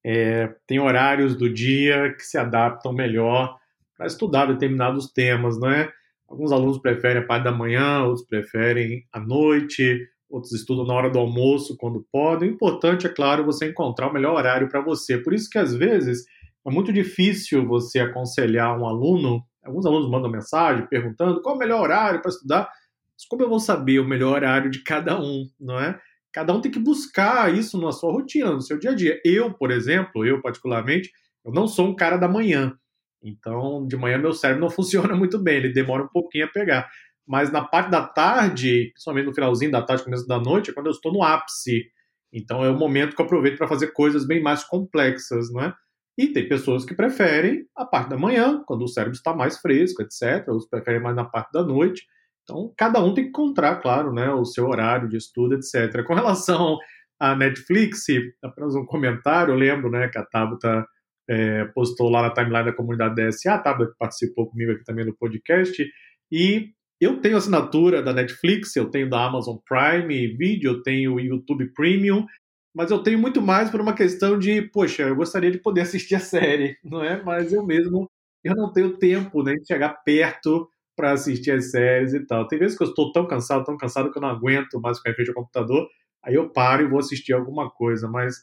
é, 0.05 0.55
tem 0.67 0.79
horários 0.81 1.37
do 1.37 1.53
dia 1.53 2.15
que 2.15 2.23
se 2.23 2.39
adaptam 2.39 2.93
melhor 2.93 3.57
para 3.97 4.07
estudar 4.07 4.47
determinados 4.47 5.11
temas, 5.13 5.59
não 5.59 5.71
é? 5.71 5.91
Alguns 6.29 6.53
alunos 6.53 6.79
preferem 6.79 7.23
a 7.23 7.27
parte 7.27 7.45
da 7.45 7.53
manhã, 7.53 8.03
outros 8.03 8.27
preferem 8.27 9.05
à 9.13 9.21
noite, 9.21 10.09
outros 10.29 10.53
estudam 10.53 10.87
na 10.87 10.95
hora 10.95 11.11
do 11.11 11.19
almoço, 11.19 11.77
quando 11.77 12.05
podem. 12.11 12.51
O 12.51 12.53
importante, 12.55 13.07
é 13.07 13.11
claro, 13.11 13.45
você 13.45 13.69
encontrar 13.69 14.09
o 14.09 14.13
melhor 14.13 14.35
horário 14.35 14.69
para 14.69 14.81
você. 14.81 15.19
Por 15.19 15.33
isso 15.35 15.49
que, 15.51 15.59
às 15.59 15.75
vezes, 15.75 16.25
é 16.67 16.71
muito 16.71 16.93
difícil 16.93 17.67
você 17.67 18.01
aconselhar 18.01 18.77
um 18.79 18.87
aluno. 18.87 19.45
Alguns 19.63 19.87
alunos 19.87 20.11
mandam 20.11 20.31
mensagem 20.31 20.87
perguntando 20.89 21.41
qual 21.43 21.55
é 21.55 21.57
o 21.57 21.61
melhor 21.61 21.83
horário 21.83 22.21
para 22.21 22.31
estudar. 22.31 22.69
Mas 23.17 23.27
como 23.29 23.43
eu 23.43 23.49
vou 23.49 23.61
saber 23.61 24.01
o 24.01 24.09
melhor 24.09 24.35
horário 24.35 24.71
de 24.71 24.83
cada 24.83 25.21
um, 25.21 25.49
não 25.61 25.79
é? 25.79 26.01
Cada 26.35 26.53
um 26.53 26.61
tem 26.61 26.71
que 26.71 26.81
buscar 26.81 27.55
isso 27.55 27.81
na 27.81 27.93
sua 27.93 28.11
rotina, 28.11 28.51
no 28.51 28.61
seu 28.61 28.77
dia 28.77 28.91
a 28.91 28.95
dia. 28.95 29.21
Eu, 29.25 29.55
por 29.55 29.71
exemplo, 29.71 30.27
eu 30.27 30.43
particularmente, 30.43 31.09
eu 31.45 31.53
não 31.53 31.69
sou 31.69 31.87
um 31.87 31.95
cara 31.95 32.17
da 32.17 32.27
manhã. 32.27 32.77
Então, 33.23 33.87
de 33.87 33.97
manhã 33.97 34.19
meu 34.19 34.33
cérebro 34.33 34.63
não 34.63 34.69
funciona 34.71 35.15
muito 35.15 35.39
bem, 35.39 35.59
ele 35.59 35.73
demora 35.73 36.03
um 36.03 36.09
pouquinho 36.09 36.47
a 36.47 36.49
pegar. 36.49 36.91
Mas 37.25 37.53
na 37.53 37.63
parte 37.63 37.89
da 37.89 38.05
tarde, 38.05 38.91
principalmente 38.93 39.27
no 39.27 39.35
finalzinho 39.35 39.71
da 39.71 39.81
tarde, 39.81 40.03
começo 40.03 40.27
da 40.27 40.41
noite, 40.41 40.71
é 40.71 40.75
quando 40.75 40.87
eu 40.87 40.93
estou 40.93 41.13
no 41.13 41.23
ápice. 41.23 41.85
Então 42.33 42.65
é 42.65 42.69
o 42.69 42.77
momento 42.77 43.15
que 43.15 43.23
eu 43.23 43.27
aproveito 43.27 43.57
para 43.57 43.69
fazer 43.69 43.93
coisas 43.93 44.27
bem 44.27 44.43
mais 44.43 44.65
complexas, 44.65 45.53
não 45.53 45.63
é? 45.63 45.73
E 46.19 46.27
tem 46.29 46.49
pessoas 46.49 46.85
que 46.85 46.95
preferem 46.95 47.65
a 47.77 47.85
parte 47.85 48.11
da 48.11 48.19
manhã, 48.19 48.61
quando 48.67 48.83
o 48.83 48.89
cérebro 48.89 49.15
está 49.15 49.33
mais 49.33 49.59
fresco, 49.59 50.03
etc. 50.03 50.49
Outros 50.49 50.69
preferem 50.69 51.01
mais 51.01 51.15
na 51.15 51.25
parte 51.25 51.53
da 51.53 51.63
noite. 51.63 52.05
Então, 52.45 52.73
cada 52.77 53.03
um 53.03 53.15
tem 53.15 53.25
que 53.25 53.31
encontrar, 53.31 53.77
claro, 53.81 54.13
né, 54.13 54.31
o 54.31 54.45
seu 54.45 54.67
horário 54.69 55.09
de 55.09 55.17
estudo, 55.17 55.55
etc. 55.55 56.05
Com 56.07 56.15
relação 56.15 56.79
à 57.19 57.35
Netflix, 57.35 58.05
apenas 58.43 58.75
um 58.75 58.85
comentário, 58.85 59.53
eu 59.53 59.59
lembro, 59.59 59.91
né, 59.91 60.09
que 60.09 60.19
a 60.19 60.25
Tabata 60.25 60.87
é, 61.29 61.65
postou 61.75 62.11
lá 62.11 62.23
na 62.23 62.31
timeline 62.31 62.67
da 62.67 62.73
comunidade 62.73 63.15
DSA, 63.15 63.55
a 63.55 63.59
Tabata 63.59 63.95
participou 63.99 64.49
comigo 64.49 64.73
aqui 64.73 64.85
também 64.85 65.07
do 65.07 65.17
podcast, 65.17 65.85
e 66.31 66.71
eu 67.01 67.21
tenho 67.21 67.37
assinatura 67.37 68.03
da 68.03 68.13
Netflix, 68.13 68.77
eu 68.77 68.91
tenho 68.91 69.09
da 69.09 69.25
Amazon 69.25 69.57
Prime 69.67 70.29
Video, 70.37 70.73
eu 70.73 70.83
tenho 70.83 71.15
o 71.15 71.21
YouTube 71.21 71.73
Premium, 71.75 72.27
mas 72.75 72.91
eu 72.91 73.03
tenho 73.03 73.19
muito 73.19 73.41
mais 73.41 73.71
por 73.71 73.81
uma 73.81 73.95
questão 73.95 74.39
de, 74.39 74.63
poxa, 74.63 75.03
eu 75.05 75.17
gostaria 75.17 75.51
de 75.51 75.59
poder 75.59 75.83
assistir 75.83 76.17
a 76.17 76.21
série, 76.21 76.77
não 76.85 77.03
é? 77.03 77.23
Mas 77.23 77.53
eu 77.53 77.65
mesmo, 77.65 78.11
eu 78.43 78.55
não 78.55 78.73
tenho 78.73 78.97
tempo 78.99 79.43
né, 79.43 79.55
de 79.55 79.67
chegar 79.67 79.91
perto 80.05 80.69
para 80.97 81.13
assistir 81.13 81.51
as 81.51 81.71
séries 81.71 82.15
e 82.15 82.27
tal. 82.27 82.47
Tem 82.47 82.59
vezes 82.59 82.77
que 82.77 82.85
eu 82.85 82.89
estou 82.89 83.13
tão 83.13 83.27
cansado, 83.27 83.65
tão 83.65 83.77
cansado 83.77 84.11
que 84.11 84.19
eu 84.19 84.23
não 84.23 84.29
aguento 84.29 84.81
mais 84.81 84.99
ficar 84.99 85.11
em 85.11 85.15
frente 85.15 85.29
ao 85.29 85.35
computador, 85.35 85.89
aí 86.23 86.35
eu 86.35 86.49
paro 86.51 86.83
e 86.83 86.89
vou 86.89 86.99
assistir 86.99 87.33
alguma 87.33 87.71
coisa, 87.71 88.09
mas 88.09 88.37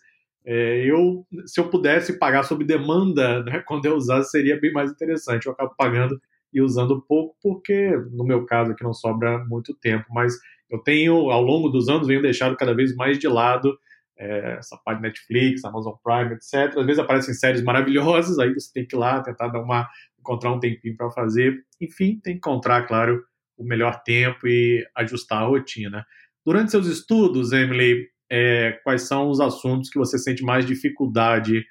é, 0.45 0.83
eu, 0.85 1.25
se 1.45 1.59
eu 1.59 1.69
pudesse 1.69 2.17
pagar 2.17 2.43
sob 2.43 2.63
demanda, 2.63 3.43
né, 3.43 3.61
quando 3.67 3.85
eu 3.85 3.95
usasse, 3.95 4.31
seria 4.31 4.59
bem 4.59 4.71
mais 4.71 4.91
interessante. 4.91 5.45
Eu 5.45 5.53
acabo 5.53 5.73
pagando 5.77 6.19
e 6.53 6.61
usando 6.61 7.01
pouco, 7.01 7.35
porque 7.41 7.91
no 8.11 8.25
meu 8.25 8.45
caso 8.45 8.71
aqui 8.71 8.83
não 8.83 8.93
sobra 8.93 9.39
muito 9.45 9.73
tempo, 9.75 10.05
mas 10.09 10.33
eu 10.69 10.79
tenho, 10.79 11.29
ao 11.29 11.41
longo 11.41 11.69
dos 11.69 11.87
anos, 11.87 12.07
venho 12.07 12.21
deixado 12.21 12.55
cada 12.57 12.73
vez 12.73 12.95
mais 12.95 13.17
de 13.17 13.27
lado 13.27 13.77
é, 14.21 14.57
essa 14.59 14.77
parte 14.85 15.01
Netflix, 15.01 15.65
Amazon 15.65 15.93
Prime, 16.03 16.35
etc. 16.35 16.77
Às 16.77 16.85
vezes 16.85 16.99
aparecem 16.99 17.33
séries 17.33 17.63
maravilhosas, 17.63 18.37
aí 18.37 18.53
você 18.53 18.71
tem 18.71 18.85
que 18.85 18.95
ir 18.95 18.99
lá 18.99 19.21
tentar 19.21 19.47
dar 19.47 19.61
uma 19.61 19.89
encontrar 20.19 20.51
um 20.51 20.59
tempinho 20.59 20.95
para 20.95 21.09
fazer. 21.09 21.63
Enfim, 21.81 22.19
tem 22.23 22.33
que 22.33 22.37
encontrar, 22.37 22.83
claro, 22.83 23.23
o 23.57 23.63
melhor 23.63 24.03
tempo 24.03 24.47
e 24.47 24.87
ajustar 24.95 25.41
a 25.41 25.47
rotina. 25.47 26.05
Durante 26.45 26.69
seus 26.71 26.85
estudos, 26.85 27.51
Emily, 27.51 28.07
é, 28.29 28.79
quais 28.83 29.03
são 29.03 29.29
os 29.29 29.39
assuntos 29.41 29.89
que 29.89 29.97
você 29.97 30.19
sente 30.19 30.43
mais 30.43 30.65
dificuldade? 30.65 31.65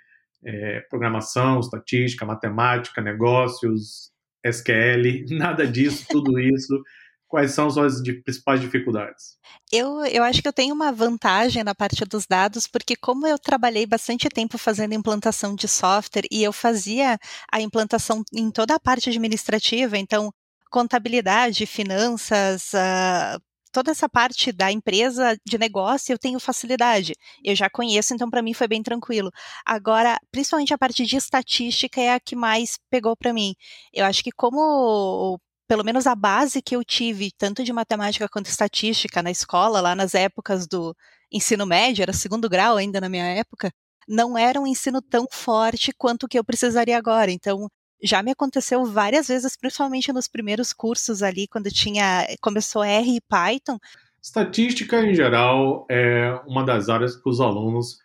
É, 0.45 0.81
programação, 0.89 1.61
estatística, 1.61 2.25
matemática, 2.27 3.01
negócios, 3.01 4.11
SQL, 4.45 5.25
nada 5.37 5.67
disso, 5.67 6.07
tudo 6.09 6.41
isso. 6.41 6.83
Quais 7.31 7.53
são 7.53 7.69
as 7.69 7.75
suas 7.75 8.03
principais 8.03 8.61
dificuldades? 8.61 9.39
Eu, 9.71 10.05
eu 10.07 10.25
acho 10.25 10.43
que 10.43 10.49
eu 10.49 10.53
tenho 10.53 10.75
uma 10.75 10.91
vantagem 10.91 11.63
na 11.63 11.73
parte 11.73 12.05
dos 12.05 12.27
dados, 12.27 12.67
porque 12.67 12.97
como 12.97 13.25
eu 13.25 13.39
trabalhei 13.39 13.87
bastante 13.87 14.29
tempo 14.29 14.59
fazendo 14.59 14.95
implantação 14.95 15.55
de 15.55 15.69
software 15.69 16.27
e 16.29 16.43
eu 16.43 16.53
fazia 16.53 17.17
a 17.53 17.61
implantação 17.61 18.25
em 18.35 18.51
toda 18.51 18.75
a 18.75 18.81
parte 18.81 19.09
administrativa, 19.09 19.97
então 19.97 20.33
contabilidade, 20.73 21.67
finanças, 21.67 22.73
uh, 22.73 23.41
toda 23.71 23.93
essa 23.93 24.09
parte 24.09 24.51
da 24.51 24.73
empresa 24.73 25.39
de 25.47 25.57
negócio 25.57 26.13
eu 26.13 26.19
tenho 26.19 26.41
facilidade. 26.41 27.15
Eu 27.45 27.55
já 27.55 27.71
conheço, 27.71 28.13
então 28.13 28.29
para 28.29 28.43
mim 28.43 28.55
foi 28.55 28.67
bem 28.67 28.83
tranquilo. 28.83 29.31
Agora, 29.65 30.19
principalmente 30.33 30.75
a 30.75 30.79
parte 30.79 31.07
de 31.07 31.17
estatística 31.17 32.01
é 32.01 32.13
a 32.13 32.19
que 32.19 32.35
mais 32.35 32.77
pegou 32.91 33.17
para 33.17 33.33
mim. 33.33 33.55
Eu 33.93 34.05
acho 34.05 34.25
que 34.25 34.33
como 34.33 35.39
pelo 35.71 35.85
menos 35.85 36.05
a 36.05 36.17
base 36.17 36.61
que 36.61 36.75
eu 36.75 36.83
tive, 36.83 37.31
tanto 37.31 37.63
de 37.63 37.73
matemática 37.73 38.29
quanto 38.29 38.47
estatística 38.47 39.23
na 39.23 39.31
escola, 39.31 39.81
lá 39.81 39.95
nas 39.95 40.17
épocas 40.17 40.67
do 40.67 40.93
ensino 41.31 41.65
médio, 41.65 42.03
era 42.03 42.13
segundo 42.13 42.49
grau 42.49 42.77
ainda 42.77 43.01
na 43.01 43.09
minha 43.09 43.25
época, 43.27 43.71
não 44.09 44.37
era 44.37 44.61
um 44.61 44.67
ensino 44.67 45.01
tão 45.01 45.29
forte 45.31 45.93
quanto 45.97 46.25
o 46.25 46.29
que 46.29 46.37
eu 46.37 46.43
precisaria 46.43 46.99
agora. 46.99 47.31
Então, 47.31 47.69
já 48.03 48.21
me 48.21 48.33
aconteceu 48.33 48.85
várias 48.85 49.29
vezes, 49.29 49.57
principalmente 49.57 50.13
nos 50.13 50.27
primeiros 50.27 50.73
cursos 50.73 51.23
ali, 51.23 51.47
quando 51.47 51.71
tinha 51.71 52.27
começou 52.41 52.83
R 52.83 53.09
e 53.09 53.21
Python. 53.21 53.79
Estatística, 54.21 55.01
em 55.01 55.15
geral, 55.15 55.87
é 55.89 56.33
uma 56.49 56.65
das 56.65 56.89
áreas 56.89 57.15
que 57.15 57.29
os 57.29 57.41
alunos 57.41 57.99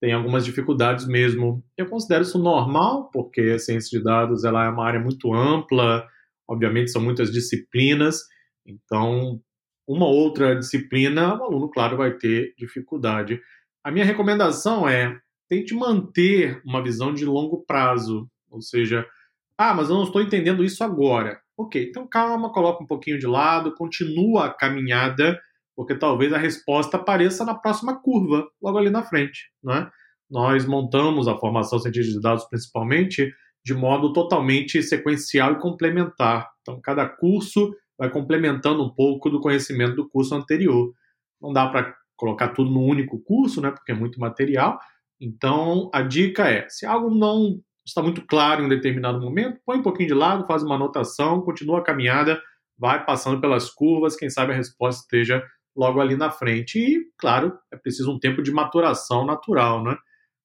têm 0.00 0.14
algumas 0.14 0.42
dificuldades 0.42 1.06
mesmo. 1.06 1.62
Eu 1.76 1.86
considero 1.86 2.22
isso 2.22 2.38
normal, 2.38 3.10
porque 3.12 3.42
a 3.42 3.58
ciência 3.58 3.98
de 3.98 4.02
dados 4.02 4.42
ela 4.42 4.64
é 4.64 4.70
uma 4.70 4.86
área 4.86 5.00
muito 5.00 5.34
ampla, 5.34 6.08
obviamente 6.50 6.90
são 6.90 7.00
muitas 7.00 7.30
disciplinas, 7.30 8.18
então 8.66 9.40
uma 9.86 10.06
outra 10.06 10.56
disciplina, 10.56 11.36
o 11.36 11.44
aluno, 11.44 11.70
claro, 11.70 11.96
vai 11.96 12.12
ter 12.16 12.54
dificuldade. 12.58 13.40
A 13.82 13.90
minha 13.90 14.04
recomendação 14.04 14.88
é 14.88 15.16
tente 15.48 15.74
manter 15.74 16.60
uma 16.64 16.82
visão 16.82 17.14
de 17.14 17.24
longo 17.24 17.64
prazo, 17.64 18.28
ou 18.50 18.60
seja, 18.60 19.06
ah, 19.56 19.74
mas 19.74 19.88
eu 19.88 19.96
não 19.96 20.04
estou 20.04 20.22
entendendo 20.22 20.64
isso 20.64 20.82
agora. 20.84 21.40
Ok, 21.56 21.88
então 21.88 22.06
calma, 22.06 22.52
coloca 22.52 22.82
um 22.82 22.86
pouquinho 22.86 23.18
de 23.18 23.26
lado, 23.26 23.74
continua 23.74 24.46
a 24.46 24.54
caminhada, 24.54 25.40
porque 25.76 25.94
talvez 25.94 26.32
a 26.32 26.38
resposta 26.38 26.96
apareça 26.96 27.44
na 27.44 27.54
próxima 27.54 28.00
curva, 28.00 28.46
logo 28.60 28.78
ali 28.78 28.90
na 28.90 29.02
frente. 29.02 29.50
Né? 29.62 29.88
Nós 30.30 30.66
montamos 30.66 31.28
a 31.28 31.36
formação 31.36 31.78
científica 31.78 32.14
de 32.14 32.20
dados, 32.20 32.44
principalmente, 32.44 33.32
de 33.64 33.74
modo 33.74 34.12
totalmente 34.12 34.82
sequencial 34.82 35.52
e 35.52 35.58
complementar. 35.58 36.48
Então, 36.62 36.80
cada 36.80 37.06
curso 37.08 37.74
vai 37.98 38.10
complementando 38.10 38.82
um 38.82 38.88
pouco 38.88 39.28
do 39.28 39.40
conhecimento 39.40 39.94
do 39.94 40.08
curso 40.08 40.34
anterior. 40.34 40.92
Não 41.40 41.52
dá 41.52 41.68
para 41.68 41.94
colocar 42.16 42.48
tudo 42.48 42.70
no 42.70 42.82
único 42.82 43.18
curso, 43.22 43.60
né, 43.60 43.70
porque 43.70 43.92
é 43.92 43.94
muito 43.94 44.18
material. 44.18 44.78
Então, 45.20 45.90
a 45.92 46.02
dica 46.02 46.48
é: 46.48 46.66
se 46.68 46.86
algo 46.86 47.10
não 47.10 47.60
está 47.84 48.02
muito 48.02 48.24
claro 48.26 48.62
em 48.62 48.66
um 48.66 48.68
determinado 48.68 49.20
momento, 49.20 49.60
põe 49.64 49.78
um 49.78 49.82
pouquinho 49.82 50.08
de 50.08 50.14
lado, 50.14 50.46
faz 50.46 50.62
uma 50.62 50.76
anotação, 50.76 51.42
continua 51.42 51.80
a 51.80 51.82
caminhada, 51.82 52.40
vai 52.78 53.04
passando 53.04 53.40
pelas 53.40 53.70
curvas, 53.70 54.16
quem 54.16 54.30
sabe 54.30 54.52
a 54.52 54.56
resposta 54.56 55.02
esteja 55.02 55.42
logo 55.76 56.00
ali 56.00 56.16
na 56.16 56.30
frente. 56.30 56.78
E, 56.78 57.04
claro, 57.18 57.58
é 57.72 57.76
preciso 57.76 58.12
um 58.12 58.18
tempo 58.18 58.42
de 58.42 58.50
maturação 58.50 59.26
natural, 59.26 59.82
né? 59.82 59.96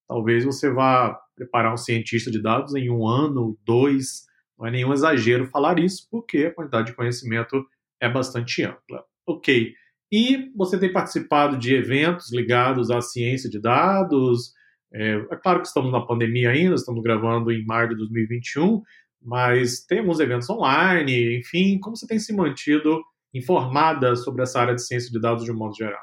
Talvez 0.07 0.43
você 0.43 0.69
vá 0.69 1.17
preparar 1.35 1.73
um 1.73 1.77
cientista 1.77 2.31
de 2.31 2.41
dados 2.41 2.73
em 2.75 2.89
um 2.89 3.07
ano, 3.07 3.57
dois, 3.65 4.25
não 4.57 4.67
é 4.67 4.71
nenhum 4.71 4.93
exagero 4.93 5.47
falar 5.47 5.79
isso, 5.79 6.07
porque 6.09 6.45
a 6.45 6.53
quantidade 6.53 6.87
de 6.87 6.95
conhecimento 6.95 7.65
é 8.01 8.09
bastante 8.09 8.63
ampla. 8.63 9.03
Ok. 9.27 9.73
E 10.11 10.51
você 10.55 10.79
tem 10.79 10.93
participado 10.93 11.57
de 11.57 11.75
eventos 11.75 12.31
ligados 12.31 12.89
à 12.89 13.01
ciência 13.01 13.49
de 13.49 13.59
dados, 13.59 14.53
é, 14.93 15.15
é, 15.15 15.35
claro 15.35 15.61
que 15.61 15.67
estamos 15.67 15.91
na 15.91 15.99
pandemia 15.99 16.51
ainda, 16.51 16.75
estamos 16.75 17.03
gravando 17.03 17.51
em 17.51 17.65
maio 17.65 17.89
de 17.89 17.97
2021, 17.97 18.81
mas 19.21 19.83
tem 19.85 19.99
alguns 19.99 20.21
eventos 20.21 20.49
online, 20.49 21.39
enfim, 21.39 21.77
como 21.79 21.97
você 21.97 22.07
tem 22.07 22.17
se 22.17 22.33
mantido 22.33 23.01
informada 23.33 24.15
sobre 24.15 24.43
essa 24.43 24.61
área 24.61 24.73
de 24.73 24.85
ciência 24.85 25.11
de 25.11 25.19
dados 25.19 25.43
de 25.43 25.51
um 25.51 25.57
modo 25.57 25.75
geral? 25.75 26.01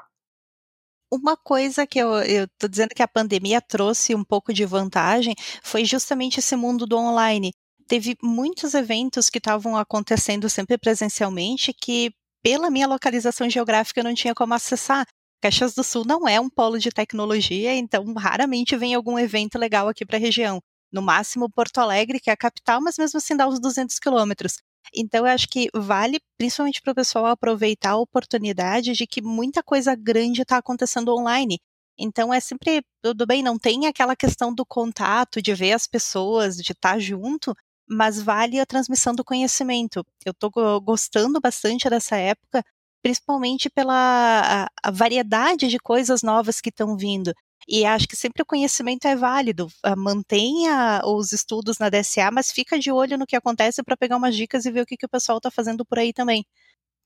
Uma 1.15 1.37
coisa 1.37 1.85
que 1.85 1.99
eu 1.99 2.17
estou 2.23 2.67
dizendo 2.67 2.95
que 2.95 3.03
a 3.03 3.07
pandemia 3.07 3.61
trouxe 3.61 4.15
um 4.15 4.23
pouco 4.23 4.51
de 4.51 4.65
vantagem 4.65 5.35
foi 5.61 5.85
justamente 5.85 6.39
esse 6.39 6.55
mundo 6.55 6.87
do 6.87 6.97
online. 6.97 7.53
Teve 7.87 8.17
muitos 8.23 8.73
eventos 8.73 9.29
que 9.29 9.37
estavam 9.37 9.77
acontecendo 9.77 10.49
sempre 10.49 10.75
presencialmente 10.75 11.71
que, 11.71 12.11
pela 12.41 12.71
minha 12.71 12.87
localização 12.87 13.47
geográfica, 13.47 13.99
eu 13.99 14.03
não 14.03 14.15
tinha 14.15 14.33
como 14.33 14.55
acessar. 14.55 15.05
Caxias 15.39 15.75
do 15.75 15.83
Sul 15.83 16.03
não 16.03 16.27
é 16.27 16.39
um 16.39 16.49
polo 16.49 16.79
de 16.79 16.89
tecnologia, 16.89 17.75
então 17.75 18.11
raramente 18.15 18.75
vem 18.75 18.95
algum 18.95 19.19
evento 19.19 19.59
legal 19.59 19.87
aqui 19.87 20.03
para 20.03 20.17
a 20.17 20.19
região. 20.19 20.59
No 20.91 21.03
máximo 21.03 21.47
Porto 21.47 21.77
Alegre, 21.77 22.19
que 22.19 22.31
é 22.31 22.33
a 22.33 22.37
capital, 22.37 22.81
mas 22.81 22.97
mesmo 22.97 23.19
assim 23.19 23.37
dá 23.37 23.47
uns 23.47 23.59
200 23.59 23.99
quilômetros. 23.99 24.53
Então, 24.95 25.25
eu 25.25 25.31
acho 25.33 25.47
que 25.47 25.69
vale, 25.73 26.19
principalmente 26.37 26.81
para 26.81 26.91
o 26.91 26.95
pessoal, 26.95 27.25
aproveitar 27.27 27.91
a 27.91 27.97
oportunidade 27.97 28.93
de 28.93 29.07
que 29.07 29.21
muita 29.21 29.63
coisa 29.63 29.95
grande 29.95 30.41
está 30.41 30.57
acontecendo 30.57 31.13
online. 31.15 31.59
Então, 31.97 32.33
é 32.33 32.39
sempre, 32.39 32.83
tudo 33.01 33.25
bem, 33.25 33.43
não 33.43 33.57
tem 33.57 33.87
aquela 33.87 34.15
questão 34.15 34.53
do 34.53 34.65
contato, 34.65 35.41
de 35.41 35.53
ver 35.53 35.73
as 35.73 35.87
pessoas, 35.87 36.57
de 36.57 36.71
estar 36.71 36.93
tá 36.93 36.99
junto, 36.99 37.55
mas 37.87 38.21
vale 38.21 38.59
a 38.59 38.65
transmissão 38.65 39.13
do 39.13 39.23
conhecimento. 39.23 40.05
Eu 40.25 40.31
estou 40.31 40.51
gostando 40.81 41.39
bastante 41.39 41.89
dessa 41.89 42.15
época, 42.17 42.63
principalmente 43.01 43.69
pela 43.69 44.65
a, 44.65 44.67
a 44.81 44.91
variedade 44.91 45.67
de 45.67 45.79
coisas 45.79 46.23
novas 46.23 46.61
que 46.61 46.69
estão 46.69 46.97
vindo. 46.97 47.33
E 47.67 47.85
acho 47.85 48.07
que 48.07 48.15
sempre 48.15 48.41
o 48.41 48.45
conhecimento 48.45 49.05
é 49.07 49.15
válido. 49.15 49.67
Ah, 49.83 49.95
mantenha 49.95 51.01
os 51.05 51.31
estudos 51.31 51.77
na 51.79 51.89
DSA, 51.89 52.29
mas 52.31 52.51
fica 52.51 52.77
de 52.77 52.91
olho 52.91 53.17
no 53.17 53.25
que 53.25 53.35
acontece 53.35 53.83
para 53.83 53.97
pegar 53.97 54.17
umas 54.17 54.35
dicas 54.35 54.65
e 54.65 54.71
ver 54.71 54.81
o 54.81 54.85
que, 54.85 54.97
que 54.97 55.05
o 55.05 55.09
pessoal 55.09 55.37
está 55.37 55.49
fazendo 55.49 55.85
por 55.85 55.99
aí 55.99 56.11
também. 56.13 56.45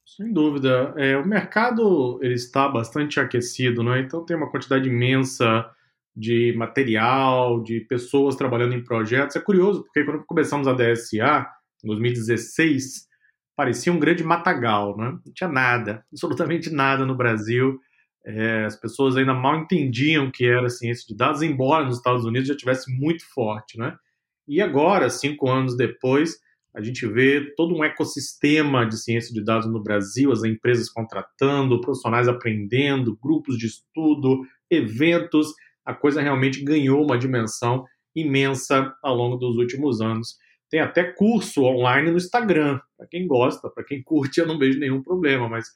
Sem 0.06 0.32
dúvida. 0.32 0.94
É, 0.98 1.18
o 1.18 1.28
mercado 1.28 2.20
ele 2.22 2.34
está 2.36 2.68
bastante 2.68 3.20
aquecido, 3.20 3.84
né? 3.84 4.00
então 4.00 4.26
tem 4.26 4.38
uma 4.38 4.50
quantidade 4.50 4.88
imensa 4.88 5.70
de 6.16 6.54
material, 6.58 7.62
de 7.62 7.82
pessoas 7.82 8.36
trabalhando 8.36 8.74
em 8.74 8.84
projetos. 8.84 9.36
É 9.36 9.40
curioso, 9.40 9.84
porque 9.84 10.04
quando 10.04 10.26
começamos 10.26 10.68
a 10.68 10.74
DSA, 10.74 11.48
em 11.84 11.88
2016, 11.88 13.08
parecia 13.56 13.94
um 13.94 14.00
grande 14.00 14.24
matagal, 14.24 14.98
né? 14.98 15.12
Não 15.24 15.34
tinha 15.34 15.50
nada, 15.50 16.04
absolutamente 16.12 16.72
nada 16.72 17.06
no 17.06 17.16
Brasil. 17.16 17.80
É, 18.30 18.66
as 18.66 18.76
pessoas 18.76 19.16
ainda 19.16 19.34
mal 19.34 19.62
entendiam 19.62 20.26
o 20.26 20.32
que 20.32 20.46
era 20.46 20.70
ciência 20.70 21.06
de 21.08 21.16
dados, 21.16 21.42
embora 21.42 21.86
nos 21.86 21.96
Estados 21.96 22.26
Unidos 22.26 22.50
já 22.50 22.58
tivesse 22.58 22.92
muito 22.92 23.24
forte, 23.34 23.80
né? 23.80 23.96
E 24.46 24.62
agora, 24.62 25.10
cinco 25.10 25.50
anos 25.50 25.78
depois, 25.78 26.36
a 26.76 26.82
gente 26.82 27.08
vê 27.08 27.54
todo 27.56 27.74
um 27.74 27.86
ecossistema 27.86 28.86
de 28.86 28.98
ciência 28.98 29.34
de 29.34 29.42
dados 29.42 29.72
no 29.72 29.82
Brasil, 29.82 30.30
as 30.30 30.44
empresas 30.44 30.90
contratando, 30.90 31.80
profissionais 31.80 32.28
aprendendo, 32.28 33.18
grupos 33.18 33.58
de 33.58 33.68
estudo, 33.68 34.42
eventos. 34.70 35.54
A 35.86 35.94
coisa 35.94 36.22
realmente 36.22 36.62
ganhou 36.66 37.02
uma 37.06 37.18
dimensão 37.18 37.86
imensa 38.14 38.94
ao 39.02 39.16
longo 39.16 39.38
dos 39.38 39.56
últimos 39.56 40.02
anos. 40.02 40.36
Tem 40.70 40.82
até 40.82 41.04
curso 41.14 41.64
online 41.64 42.12
no 42.12 42.18
Instagram. 42.18 42.80
Para 42.98 43.08
quem 43.08 43.26
gosta, 43.26 43.70
para 43.70 43.86
quem 43.86 44.04
curte, 44.04 44.42
eu 44.42 44.46
não 44.46 44.60
vejo 44.60 44.80
nenhum 44.80 45.02
problema, 45.02 45.48
mas 45.48 45.68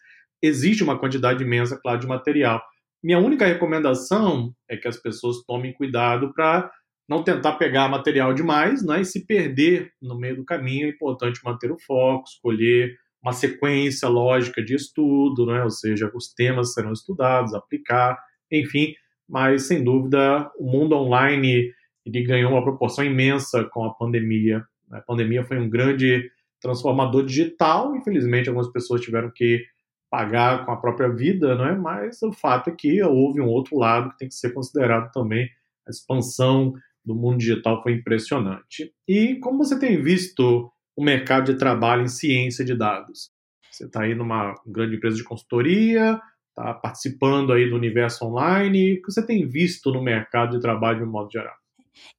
existe 0.41 0.83
uma 0.83 0.97
quantidade 0.97 1.43
imensa, 1.43 1.79
claro, 1.81 1.99
de 1.99 2.07
material. 2.07 2.61
Minha 3.03 3.19
única 3.19 3.45
recomendação 3.45 4.53
é 4.69 4.77
que 4.77 4.87
as 4.87 4.97
pessoas 4.97 5.43
tomem 5.45 5.73
cuidado 5.73 6.33
para 6.33 6.71
não 7.07 7.23
tentar 7.23 7.53
pegar 7.53 7.89
material 7.89 8.33
demais 8.33 8.85
né, 8.85 9.01
e 9.01 9.05
se 9.05 9.25
perder 9.25 9.91
no 10.01 10.17
meio 10.17 10.37
do 10.37 10.45
caminho. 10.45 10.87
É 10.87 10.89
importante 10.89 11.41
manter 11.43 11.71
o 11.71 11.79
foco, 11.79 12.25
escolher 12.27 12.95
uma 13.21 13.33
sequência 13.33 14.07
lógica 14.07 14.63
de 14.63 14.75
estudo, 14.75 15.45
né, 15.45 15.63
ou 15.63 15.69
seja, 15.69 16.11
os 16.13 16.33
temas 16.33 16.73
serão 16.73 16.91
estudados, 16.91 17.53
aplicar, 17.53 18.17
enfim. 18.51 18.93
Mas, 19.27 19.63
sem 19.63 19.83
dúvida, 19.83 20.49
o 20.57 20.69
mundo 20.69 20.95
online 20.95 21.71
ele 22.05 22.23
ganhou 22.23 22.51
uma 22.51 22.63
proporção 22.63 23.05
imensa 23.05 23.63
com 23.65 23.85
a 23.85 23.93
pandemia 23.93 24.65
a 24.91 25.01
pandemia 25.01 25.43
foi 25.43 25.57
um 25.57 25.69
grande 25.69 26.29
transformador 26.59 27.25
digital. 27.25 27.95
Infelizmente, 27.95 28.49
algumas 28.49 28.71
pessoas 28.71 29.01
tiveram 29.01 29.31
que 29.33 29.63
pagar 30.11 30.65
com 30.65 30.73
a 30.73 30.77
própria 30.77 31.09
vida, 31.09 31.55
não 31.55 31.65
é? 31.65 31.75
Mas 31.75 32.21
o 32.21 32.33
fato 32.33 32.69
é 32.69 32.75
que 32.75 33.01
houve 33.01 33.39
um 33.39 33.47
outro 33.47 33.77
lado 33.77 34.11
que 34.11 34.17
tem 34.17 34.27
que 34.27 34.35
ser 34.35 34.53
considerado 34.53 35.09
também. 35.13 35.49
A 35.87 35.89
expansão 35.89 36.73
do 37.03 37.15
mundo 37.15 37.37
digital 37.37 37.81
foi 37.81 37.93
impressionante. 37.93 38.93
E 39.07 39.37
como 39.39 39.59
você 39.59 39.79
tem 39.79 40.01
visto 40.01 40.69
o 40.97 41.03
mercado 41.03 41.51
de 41.51 41.57
trabalho 41.57 42.03
em 42.03 42.09
ciência 42.09 42.65
de 42.65 42.75
dados? 42.75 43.31
Você 43.71 43.85
está 43.85 44.03
aí 44.03 44.13
numa 44.13 44.53
grande 44.67 44.97
empresa 44.97 45.15
de 45.15 45.23
consultoria, 45.23 46.19
está 46.49 46.73
participando 46.73 47.53
aí 47.53 47.69
do 47.69 47.77
universo 47.77 48.25
online. 48.25 48.95
O 48.95 49.01
que 49.01 49.11
você 49.11 49.25
tem 49.25 49.47
visto 49.47 49.93
no 49.93 50.03
mercado 50.03 50.57
de 50.57 50.61
trabalho 50.61 50.99
de 50.99 51.05
um 51.05 51.11
modo 51.11 51.31
geral? 51.31 51.55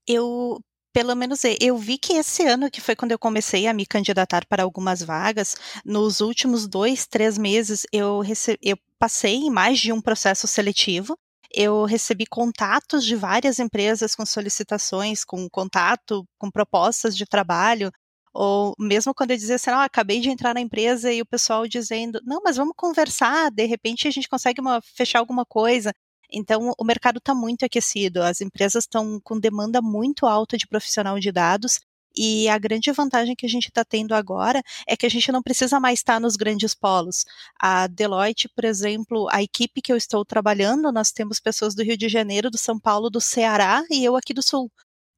Eu 0.08 0.58
pelo 0.92 1.14
menos 1.14 1.40
eu 1.60 1.76
vi 1.76 1.98
que 1.98 2.14
esse 2.14 2.44
ano, 2.44 2.70
que 2.70 2.80
foi 2.80 2.94
quando 2.96 3.12
eu 3.12 3.18
comecei 3.18 3.66
a 3.66 3.72
me 3.72 3.86
candidatar 3.86 4.46
para 4.46 4.62
algumas 4.62 5.02
vagas, 5.02 5.56
nos 5.84 6.20
últimos 6.20 6.68
dois, 6.68 7.06
três 7.06 7.38
meses, 7.38 7.86
eu, 7.92 8.22
eu 8.62 8.76
passei 8.98 9.34
em 9.36 9.50
mais 9.50 9.78
de 9.80 9.92
um 9.92 10.00
processo 10.00 10.46
seletivo. 10.46 11.16
Eu 11.54 11.84
recebi 11.84 12.24
contatos 12.26 13.04
de 13.04 13.14
várias 13.16 13.58
empresas 13.58 14.14
com 14.14 14.24
solicitações, 14.24 15.24
com 15.24 15.48
contato, 15.50 16.24
com 16.38 16.50
propostas 16.50 17.16
de 17.16 17.26
trabalho, 17.26 17.90
Ou 18.34 18.74
mesmo 18.78 19.14
quando 19.14 19.32
eu 19.32 19.36
dizia 19.36 19.56
assim, 19.56 19.70
ah, 19.70 19.84
acabei 19.84 20.20
de 20.20 20.30
entrar 20.30 20.54
na 20.54 20.60
empresa 20.60 21.12
e 21.12 21.20
o 21.20 21.26
pessoal 21.26 21.66
dizendo, 21.68 22.20
não, 22.24 22.40
mas 22.42 22.56
vamos 22.56 22.74
conversar, 22.76 23.50
de 23.50 23.66
repente 23.66 24.08
a 24.08 24.10
gente 24.10 24.28
consegue 24.28 24.60
uma, 24.60 24.80
fechar 24.82 25.18
alguma 25.18 25.44
coisa. 25.44 25.92
Então, 26.32 26.72
o 26.78 26.84
mercado 26.84 27.18
está 27.18 27.34
muito 27.34 27.64
aquecido, 27.64 28.22
as 28.22 28.40
empresas 28.40 28.84
estão 28.84 29.20
com 29.22 29.38
demanda 29.38 29.82
muito 29.82 30.26
alta 30.26 30.56
de 30.56 30.66
profissional 30.66 31.18
de 31.18 31.30
dados, 31.30 31.80
e 32.16 32.48
a 32.48 32.58
grande 32.58 32.90
vantagem 32.92 33.34
que 33.34 33.46
a 33.46 33.48
gente 33.48 33.68
está 33.68 33.84
tendo 33.84 34.14
agora 34.14 34.62
é 34.86 34.96
que 34.96 35.06
a 35.06 35.08
gente 35.08 35.32
não 35.32 35.42
precisa 35.42 35.80
mais 35.80 35.98
estar 36.00 36.20
nos 36.20 36.36
grandes 36.36 36.74
polos. 36.74 37.24
A 37.60 37.86
Deloitte, 37.86 38.48
por 38.48 38.64
exemplo, 38.64 39.28
a 39.30 39.42
equipe 39.42 39.80
que 39.80 39.92
eu 39.92 39.96
estou 39.96 40.24
trabalhando, 40.24 40.92
nós 40.92 41.10
temos 41.10 41.40
pessoas 41.40 41.74
do 41.74 41.82
Rio 41.82 41.96
de 41.96 42.08
Janeiro, 42.08 42.50
do 42.50 42.58
São 42.58 42.78
Paulo, 42.78 43.08
do 43.08 43.20
Ceará 43.20 43.82
e 43.90 44.04
eu 44.04 44.16
aqui 44.16 44.34
do 44.34 44.42
Sul. 44.42 44.70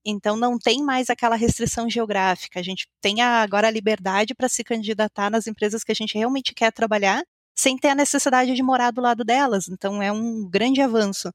Então 0.06 0.36
não 0.36 0.58
tem 0.58 0.82
mais 0.82 1.08
aquela 1.10 1.34
restrição 1.34 1.88
geográfica. 1.88 2.60
A 2.60 2.62
gente 2.62 2.86
tem 3.00 3.22
agora 3.22 3.68
a 3.68 3.70
liberdade 3.70 4.34
para 4.34 4.48
se 4.48 4.62
candidatar 4.62 5.30
nas 5.30 5.46
empresas 5.46 5.82
que 5.82 5.92
a 5.92 5.94
gente 5.94 6.16
realmente 6.16 6.54
quer 6.54 6.72
trabalhar, 6.72 7.24
sem 7.54 7.76
ter 7.76 7.88
a 7.88 7.94
necessidade 7.94 8.54
de 8.54 8.62
morar 8.62 8.90
do 8.90 9.00
lado 9.00 9.24
delas. 9.24 9.68
Então 9.68 10.02
é 10.02 10.10
um 10.10 10.48
grande 10.48 10.80
avanço. 10.80 11.30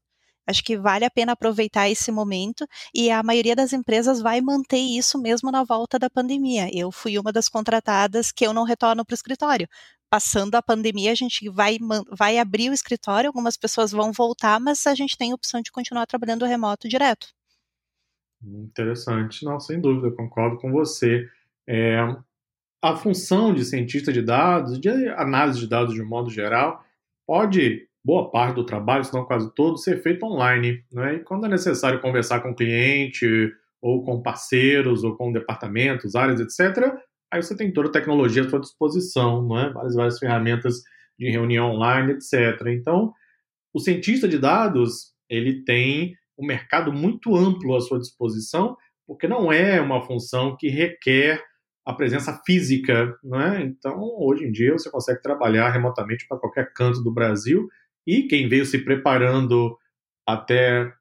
Acho 0.46 0.64
que 0.64 0.76
vale 0.76 1.04
a 1.04 1.10
pena 1.10 1.32
aproveitar 1.32 1.88
esse 1.88 2.10
momento 2.10 2.66
e 2.94 3.10
a 3.10 3.22
maioria 3.22 3.54
das 3.54 3.72
empresas 3.72 4.20
vai 4.20 4.40
manter 4.40 4.78
isso 4.78 5.16
mesmo 5.20 5.50
na 5.50 5.62
volta 5.62 5.98
da 5.98 6.10
pandemia. 6.10 6.68
Eu 6.72 6.90
fui 6.90 7.18
uma 7.18 7.32
das 7.32 7.48
contratadas 7.48 8.32
que 8.32 8.44
eu 8.44 8.52
não 8.52 8.64
retorno 8.64 9.04
para 9.04 9.12
o 9.12 9.14
escritório. 9.14 9.68
Passando 10.10 10.56
a 10.56 10.62
pandemia, 10.62 11.12
a 11.12 11.14
gente 11.14 11.48
vai, 11.48 11.78
vai 12.10 12.36
abrir 12.36 12.68
o 12.68 12.72
escritório, 12.72 13.28
algumas 13.28 13.56
pessoas 13.56 13.92
vão 13.92 14.10
voltar, 14.12 14.58
mas 14.58 14.84
a 14.88 14.94
gente 14.94 15.16
tem 15.16 15.30
a 15.30 15.34
opção 15.36 15.62
de 15.62 15.70
continuar 15.70 16.04
trabalhando 16.06 16.44
remoto 16.44 16.88
direto. 16.88 17.28
Interessante. 18.42 19.44
Não, 19.44 19.60
sem 19.60 19.80
dúvida, 19.80 20.10
concordo 20.16 20.58
com 20.58 20.72
você. 20.72 21.28
É, 21.64 21.98
a 22.82 22.96
função 22.96 23.52
de 23.52 23.64
cientista 23.64 24.12
de 24.12 24.22
dados, 24.22 24.80
de 24.80 24.88
análise 25.10 25.60
de 25.60 25.68
dados 25.68 25.94
de 25.94 26.02
um 26.02 26.08
modo 26.08 26.30
geral, 26.30 26.84
pode 27.26 27.86
boa 28.02 28.30
parte 28.30 28.54
do 28.54 28.64
trabalho, 28.64 29.04
se 29.04 29.12
não 29.12 29.24
quase 29.24 29.54
todo, 29.54 29.76
ser 29.76 30.02
feito 30.02 30.24
online. 30.24 30.82
Né? 30.90 31.16
E 31.16 31.18
quando 31.20 31.46
é 31.46 31.48
necessário 31.48 32.00
conversar 32.00 32.40
com 32.40 32.50
o 32.50 32.54
cliente, 32.54 33.52
ou 33.82 34.02
com 34.02 34.22
parceiros, 34.22 35.04
ou 35.04 35.16
com 35.16 35.32
departamentos, 35.32 36.14
áreas, 36.14 36.40
etc., 36.40 36.94
aí 37.30 37.42
você 37.42 37.56
tem 37.56 37.72
toda 37.72 37.88
a 37.88 37.92
tecnologia 37.92 38.42
à 38.42 38.48
sua 38.48 38.60
disposição, 38.60 39.46
né? 39.46 39.70
várias, 39.74 39.94
várias 39.94 40.18
ferramentas 40.18 40.82
de 41.18 41.30
reunião 41.30 41.72
online, 41.72 42.12
etc. 42.12 42.66
Então, 42.68 43.12
o 43.74 43.78
cientista 43.78 44.26
de 44.26 44.38
dados, 44.38 45.12
ele 45.28 45.62
tem 45.64 46.14
um 46.38 46.46
mercado 46.46 46.92
muito 46.92 47.36
amplo 47.36 47.76
à 47.76 47.80
sua 47.80 47.98
disposição, 47.98 48.76
porque 49.06 49.28
não 49.28 49.52
é 49.52 49.80
uma 49.80 50.00
função 50.00 50.56
que 50.56 50.68
requer 50.68 51.42
a 51.84 51.92
presença 51.92 52.40
física, 52.44 53.16
né? 53.22 53.62
Então, 53.62 53.98
hoje 54.18 54.44
em 54.44 54.52
dia, 54.52 54.72
você 54.72 54.90
consegue 54.90 55.22
trabalhar 55.22 55.70
remotamente 55.70 56.26
para 56.28 56.38
qualquer 56.38 56.72
canto 56.72 57.02
do 57.02 57.12
Brasil 57.12 57.68
e 58.06 58.24
quem 58.24 58.48
veio 58.48 58.64
se 58.66 58.78
preparando 58.78 59.76
até 60.26 60.92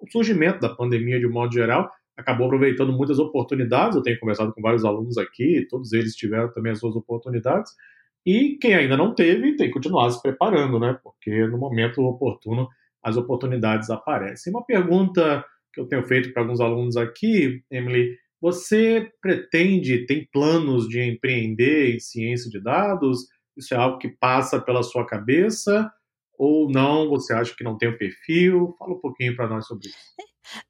o 0.00 0.10
surgimento 0.10 0.60
da 0.60 0.68
pandemia 0.68 1.18
de 1.18 1.26
um 1.26 1.32
modo 1.32 1.52
geral, 1.52 1.90
acabou 2.16 2.46
aproveitando 2.46 2.92
muitas 2.92 3.18
oportunidades. 3.18 3.96
Eu 3.96 4.02
tenho 4.02 4.18
conversado 4.18 4.52
com 4.52 4.60
vários 4.60 4.84
alunos 4.84 5.16
aqui, 5.18 5.66
todos 5.68 5.92
eles 5.92 6.14
tiveram 6.14 6.52
também 6.52 6.72
as 6.72 6.78
suas 6.78 6.94
oportunidades. 6.94 7.72
E 8.26 8.56
quem 8.60 8.74
ainda 8.74 8.96
não 8.96 9.14
teve, 9.14 9.56
tem 9.56 9.66
que 9.68 9.72
continuar 9.72 10.10
se 10.10 10.20
preparando, 10.22 10.78
né? 10.78 10.98
Porque 11.02 11.46
no 11.46 11.58
momento 11.58 12.02
oportuno 12.02 12.68
as 13.02 13.16
oportunidades 13.16 13.90
aparecem. 13.90 14.52
Uma 14.52 14.64
pergunta 14.64 15.44
que 15.72 15.80
eu 15.80 15.86
tenho 15.86 16.02
feito 16.04 16.32
para 16.32 16.42
alguns 16.42 16.60
alunos 16.60 16.96
aqui, 16.96 17.62
Emily, 17.70 18.16
você 18.44 19.10
pretende, 19.22 20.04
tem 20.04 20.28
planos 20.30 20.86
de 20.86 21.00
empreender 21.00 21.94
em 21.94 21.98
ciência 21.98 22.50
de 22.50 22.62
dados? 22.62 23.20
Isso 23.56 23.72
é 23.72 23.76
algo 23.78 23.96
que 23.96 24.10
passa 24.18 24.60
pela 24.60 24.82
sua 24.82 25.06
cabeça? 25.06 25.90
Ou 26.38 26.70
não, 26.70 27.08
você 27.08 27.32
acha 27.32 27.54
que 27.56 27.64
não 27.64 27.78
tem 27.78 27.88
o 27.88 27.96
perfil? 27.96 28.76
Fala 28.78 28.96
um 28.96 29.00
pouquinho 29.00 29.34
para 29.34 29.48
nós 29.48 29.66
sobre 29.66 29.88
isso. 29.88 29.96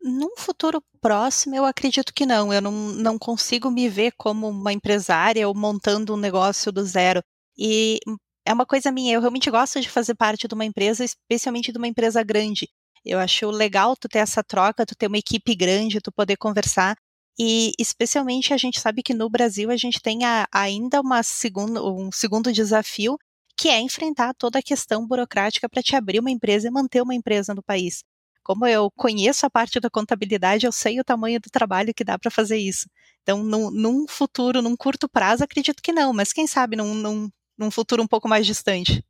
Num 0.00 0.36
futuro 0.36 0.80
próximo, 1.00 1.56
eu 1.56 1.64
acredito 1.64 2.14
que 2.14 2.24
não. 2.24 2.52
Eu 2.52 2.62
não, 2.62 2.70
não 2.70 3.18
consigo 3.18 3.68
me 3.72 3.88
ver 3.88 4.12
como 4.16 4.50
uma 4.50 4.72
empresária 4.72 5.48
ou 5.48 5.52
montando 5.52 6.14
um 6.14 6.16
negócio 6.16 6.70
do 6.70 6.84
zero. 6.84 7.20
E 7.58 7.98
é 8.46 8.52
uma 8.52 8.64
coisa 8.64 8.92
minha, 8.92 9.14
eu 9.14 9.20
realmente 9.20 9.50
gosto 9.50 9.80
de 9.80 9.88
fazer 9.88 10.14
parte 10.14 10.46
de 10.46 10.54
uma 10.54 10.64
empresa, 10.64 11.04
especialmente 11.04 11.72
de 11.72 11.78
uma 11.78 11.88
empresa 11.88 12.22
grande. 12.22 12.68
Eu 13.04 13.18
acho 13.18 13.50
legal 13.50 13.96
tu 13.96 14.08
ter 14.08 14.20
essa 14.20 14.44
troca, 14.44 14.86
tu 14.86 14.94
ter 14.94 15.08
uma 15.08 15.18
equipe 15.18 15.56
grande, 15.56 16.00
tu 16.00 16.12
poder 16.12 16.36
conversar. 16.36 16.94
E 17.38 17.72
especialmente 17.78 18.54
a 18.54 18.56
gente 18.56 18.80
sabe 18.80 19.02
que 19.02 19.14
no 19.14 19.28
Brasil 19.28 19.70
a 19.70 19.76
gente 19.76 20.00
tem 20.00 20.24
a, 20.24 20.46
ainda 20.52 21.00
uma 21.00 21.22
segunda, 21.22 21.84
um 21.84 22.10
segundo 22.12 22.52
desafio, 22.52 23.18
que 23.56 23.68
é 23.68 23.80
enfrentar 23.80 24.34
toda 24.34 24.58
a 24.58 24.62
questão 24.62 25.06
burocrática 25.06 25.68
para 25.68 25.82
te 25.82 25.96
abrir 25.96 26.20
uma 26.20 26.30
empresa 26.30 26.68
e 26.68 26.70
manter 26.70 27.02
uma 27.02 27.14
empresa 27.14 27.54
no 27.54 27.62
país. 27.62 28.04
Como 28.42 28.66
eu 28.66 28.90
conheço 28.94 29.46
a 29.46 29.50
parte 29.50 29.80
da 29.80 29.88
contabilidade, 29.88 30.66
eu 30.66 30.72
sei 30.72 31.00
o 31.00 31.04
tamanho 31.04 31.40
do 31.40 31.50
trabalho 31.50 31.94
que 31.94 32.04
dá 32.04 32.18
para 32.18 32.30
fazer 32.30 32.58
isso. 32.58 32.86
Então, 33.22 33.42
num, 33.42 33.70
num, 33.70 34.06
futuro, 34.06 34.60
num 34.60 34.76
curto 34.76 35.08
prazo, 35.08 35.42
acredito 35.42 35.82
que 35.82 35.92
não, 35.92 36.12
mas 36.12 36.32
quem 36.32 36.46
sabe 36.46 36.76
num, 36.76 36.94
num, 36.94 37.30
num 37.56 37.70
futuro 37.70 38.02
um 38.02 38.06
pouco 38.06 38.28
mais 38.28 38.46
distante. 38.46 39.02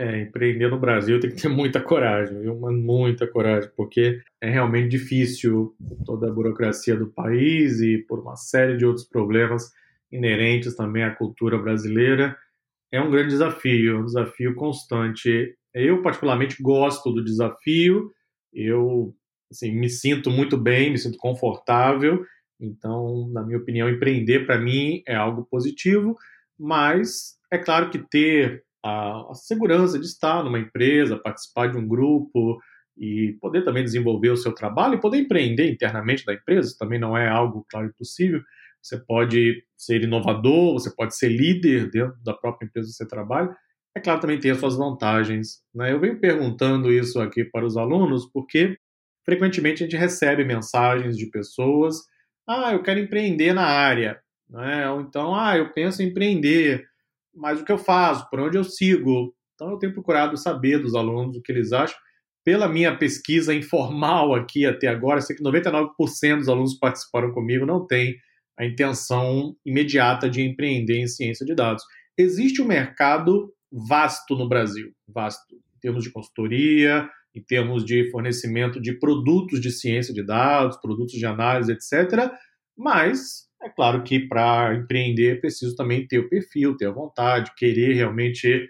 É, 0.00 0.22
empreender 0.22 0.70
no 0.70 0.80
Brasil 0.80 1.20
tem 1.20 1.28
que 1.28 1.42
ter 1.42 1.48
muita 1.48 1.78
coragem, 1.78 2.40
viu? 2.40 2.54
muita 2.58 3.26
coragem, 3.26 3.70
porque 3.76 4.18
é 4.40 4.48
realmente 4.48 4.88
difícil 4.88 5.76
toda 6.06 6.26
a 6.26 6.32
burocracia 6.32 6.96
do 6.96 7.08
país 7.08 7.82
e 7.82 7.98
por 8.08 8.18
uma 8.18 8.34
série 8.34 8.78
de 8.78 8.86
outros 8.86 9.06
problemas 9.06 9.70
inerentes 10.10 10.74
também 10.74 11.04
à 11.04 11.14
cultura 11.14 11.58
brasileira 11.58 12.34
é 12.90 13.00
um 13.00 13.10
grande 13.10 13.28
desafio, 13.28 14.00
um 14.00 14.04
desafio 14.04 14.54
constante. 14.54 15.54
Eu, 15.72 16.02
particularmente, 16.02 16.62
gosto 16.62 17.12
do 17.12 17.22
desafio, 17.22 18.10
eu 18.52 19.14
assim, 19.50 19.70
me 19.72 19.88
sinto 19.88 20.30
muito 20.30 20.56
bem, 20.56 20.90
me 20.90 20.98
sinto 20.98 21.18
confortável, 21.18 22.24
então, 22.58 23.28
na 23.28 23.42
minha 23.42 23.58
opinião, 23.58 23.88
empreender 23.88 24.46
para 24.46 24.58
mim 24.58 25.02
é 25.06 25.14
algo 25.14 25.46
positivo, 25.50 26.16
mas 26.58 27.36
é 27.50 27.58
claro 27.58 27.90
que 27.90 27.98
ter 27.98 28.64
a, 28.82 29.30
a, 29.30 29.34
segurança 29.34 29.98
de 29.98 30.06
estar 30.06 30.42
numa 30.42 30.58
empresa, 30.58 31.18
participar 31.18 31.68
de 31.68 31.76
um 31.76 31.86
grupo 31.86 32.58
e 32.96 33.36
poder 33.40 33.64
também 33.64 33.84
desenvolver 33.84 34.30
o 34.30 34.36
seu 34.36 34.52
trabalho 34.54 34.94
e 34.94 35.00
poder 35.00 35.18
empreender 35.18 35.70
internamente 35.70 36.24
da 36.24 36.34
empresa 36.34 36.76
também 36.78 36.98
não 36.98 37.16
é 37.16 37.28
algo, 37.28 37.64
claro, 37.68 37.86
impossível 37.86 38.40
você 38.82 38.98
pode 38.98 39.62
ser 39.76 40.02
inovador, 40.02 40.72
você 40.72 40.90
pode 40.90 41.16
ser 41.16 41.28
líder 41.28 41.90
dentro 41.90 42.16
da 42.24 42.32
própria 42.32 42.66
empresa 42.66 42.88
que 42.88 42.94
você 42.94 43.06
trabalha. 43.06 43.54
É 43.94 44.00
claro, 44.00 44.20
também 44.20 44.38
tem 44.38 44.50
as 44.50 44.58
suas 44.58 44.76
vantagens. 44.76 45.62
Né? 45.74 45.92
Eu 45.92 46.00
venho 46.00 46.18
perguntando 46.18 46.92
isso 46.92 47.20
aqui 47.20 47.44
para 47.44 47.66
os 47.66 47.76
alunos 47.76 48.26
porque 48.32 48.78
frequentemente 49.24 49.82
a 49.82 49.86
gente 49.86 49.98
recebe 49.98 50.44
mensagens 50.44 51.16
de 51.16 51.26
pessoas: 51.26 51.96
ah, 52.48 52.72
eu 52.72 52.82
quero 52.82 53.00
empreender 53.00 53.52
na 53.52 53.66
área. 53.66 54.20
Né? 54.48 54.88
Ou 54.90 55.00
então, 55.02 55.34
ah, 55.34 55.56
eu 55.56 55.72
penso 55.72 56.02
em 56.02 56.06
empreender, 56.06 56.86
mas 57.40 57.60
o 57.60 57.64
que 57.64 57.72
eu 57.72 57.78
faço? 57.78 58.28
Por 58.28 58.38
onde 58.38 58.58
eu 58.58 58.64
sigo? 58.64 59.34
Então, 59.54 59.70
eu 59.70 59.78
tenho 59.78 59.94
procurado 59.94 60.36
saber 60.36 60.78
dos 60.78 60.94
alunos 60.94 61.36
o 61.36 61.42
que 61.42 61.50
eles 61.50 61.72
acham. 61.72 61.96
Pela 62.44 62.68
minha 62.68 62.96
pesquisa 62.96 63.54
informal 63.54 64.34
aqui 64.34 64.66
até 64.66 64.88
agora, 64.88 65.20
sei 65.20 65.36
que 65.36 65.42
99% 65.42 66.38
dos 66.38 66.48
alunos 66.48 66.74
que 66.74 66.80
participaram 66.80 67.32
comigo 67.32 67.64
não 67.64 67.86
têm 67.86 68.16
a 68.58 68.66
intenção 68.66 69.56
imediata 69.64 70.28
de 70.28 70.42
empreender 70.42 70.98
em 70.98 71.06
ciência 71.06 71.44
de 71.46 71.54
dados. 71.54 71.82
Existe 72.16 72.60
um 72.60 72.66
mercado 72.66 73.52
vasto 73.72 74.36
no 74.36 74.48
Brasil, 74.48 74.92
vasto 75.08 75.54
em 75.54 75.80
termos 75.80 76.04
de 76.04 76.10
consultoria, 76.10 77.08
em 77.34 77.42
termos 77.42 77.84
de 77.84 78.10
fornecimento 78.10 78.80
de 78.80 78.98
produtos 78.98 79.60
de 79.60 79.70
ciência 79.70 80.12
de 80.12 80.22
dados, 80.22 80.78
produtos 80.78 81.14
de 81.14 81.24
análise, 81.24 81.72
etc. 81.72 82.30
Mas 82.76 83.49
é 83.62 83.68
claro 83.68 84.02
que 84.02 84.20
para 84.20 84.74
empreender 84.74 85.36
é 85.36 85.40
preciso 85.40 85.76
também 85.76 86.06
ter 86.06 86.18
o 86.18 86.28
perfil, 86.28 86.76
ter 86.76 86.86
a 86.86 86.92
vontade, 86.92 87.52
querer 87.56 87.94
realmente 87.94 88.68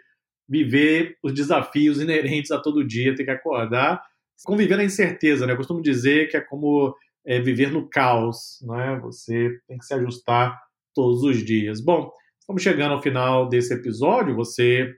viver 0.49 1.17
os 1.23 1.33
desafios 1.33 2.01
inerentes 2.01 2.51
a 2.51 2.59
todo 2.59 2.87
dia, 2.87 3.15
ter 3.15 3.25
que 3.25 3.31
acordar, 3.31 4.03
conviver 4.45 4.77
na 4.77 4.85
incerteza, 4.85 5.47
né? 5.47 5.53
Eu 5.53 5.57
costumo 5.57 5.81
dizer 5.81 6.29
que 6.29 6.37
é 6.37 6.41
como 6.41 6.95
é, 7.25 7.41
viver 7.41 7.71
no 7.71 7.89
caos, 7.89 8.59
né? 8.63 8.99
Você 9.03 9.61
tem 9.69 9.79
que 9.79 9.85
se 9.85 9.95
ajustar 9.95 10.59
todos 10.95 11.23
os 11.23 11.45
dias. 11.45 11.81
Bom, 11.81 12.11
estamos 12.41 12.63
chegando 12.63 12.95
ao 12.95 13.03
final 13.03 13.49
desse 13.49 13.73
episódio. 13.73 14.35
Você 14.35 14.93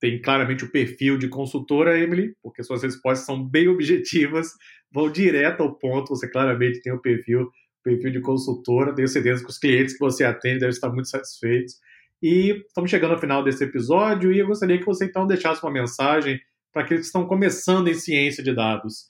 tem 0.00 0.20
claramente 0.20 0.64
o 0.64 0.72
perfil 0.72 1.16
de 1.16 1.28
consultora, 1.28 1.98
Emily, 1.98 2.34
porque 2.42 2.62
suas 2.62 2.82
respostas 2.82 3.24
são 3.26 3.42
bem 3.42 3.68
objetivas, 3.68 4.48
vão 4.92 5.10
direto 5.10 5.62
ao 5.62 5.78
ponto. 5.78 6.08
Você 6.08 6.28
claramente 6.28 6.80
tem 6.82 6.92
o 6.92 7.00
perfil, 7.00 7.48
perfil 7.86 8.10
de 8.10 8.20
consultora. 8.20 8.94
Tenho 8.94 9.08
certeza 9.08 9.42
que 9.44 9.50
os 9.50 9.58
clientes 9.58 9.94
que 9.94 10.00
você 10.00 10.24
atende 10.24 10.58
devem 10.58 10.70
estar 10.70 10.90
muito 10.90 11.08
satisfeitos. 11.08 11.74
E 12.20 12.64
estamos 12.66 12.90
chegando 12.90 13.14
ao 13.14 13.20
final 13.20 13.44
desse 13.44 13.62
episódio 13.62 14.32
e 14.32 14.38
eu 14.38 14.46
gostaria 14.46 14.78
que 14.78 14.84
você 14.84 15.04
então 15.04 15.26
deixasse 15.26 15.62
uma 15.62 15.72
mensagem 15.72 16.40
para 16.72 16.82
aqueles 16.82 17.02
que 17.02 17.06
estão 17.06 17.26
começando 17.26 17.88
em 17.88 17.94
ciência 17.94 18.42
de 18.42 18.54
dados 18.54 19.06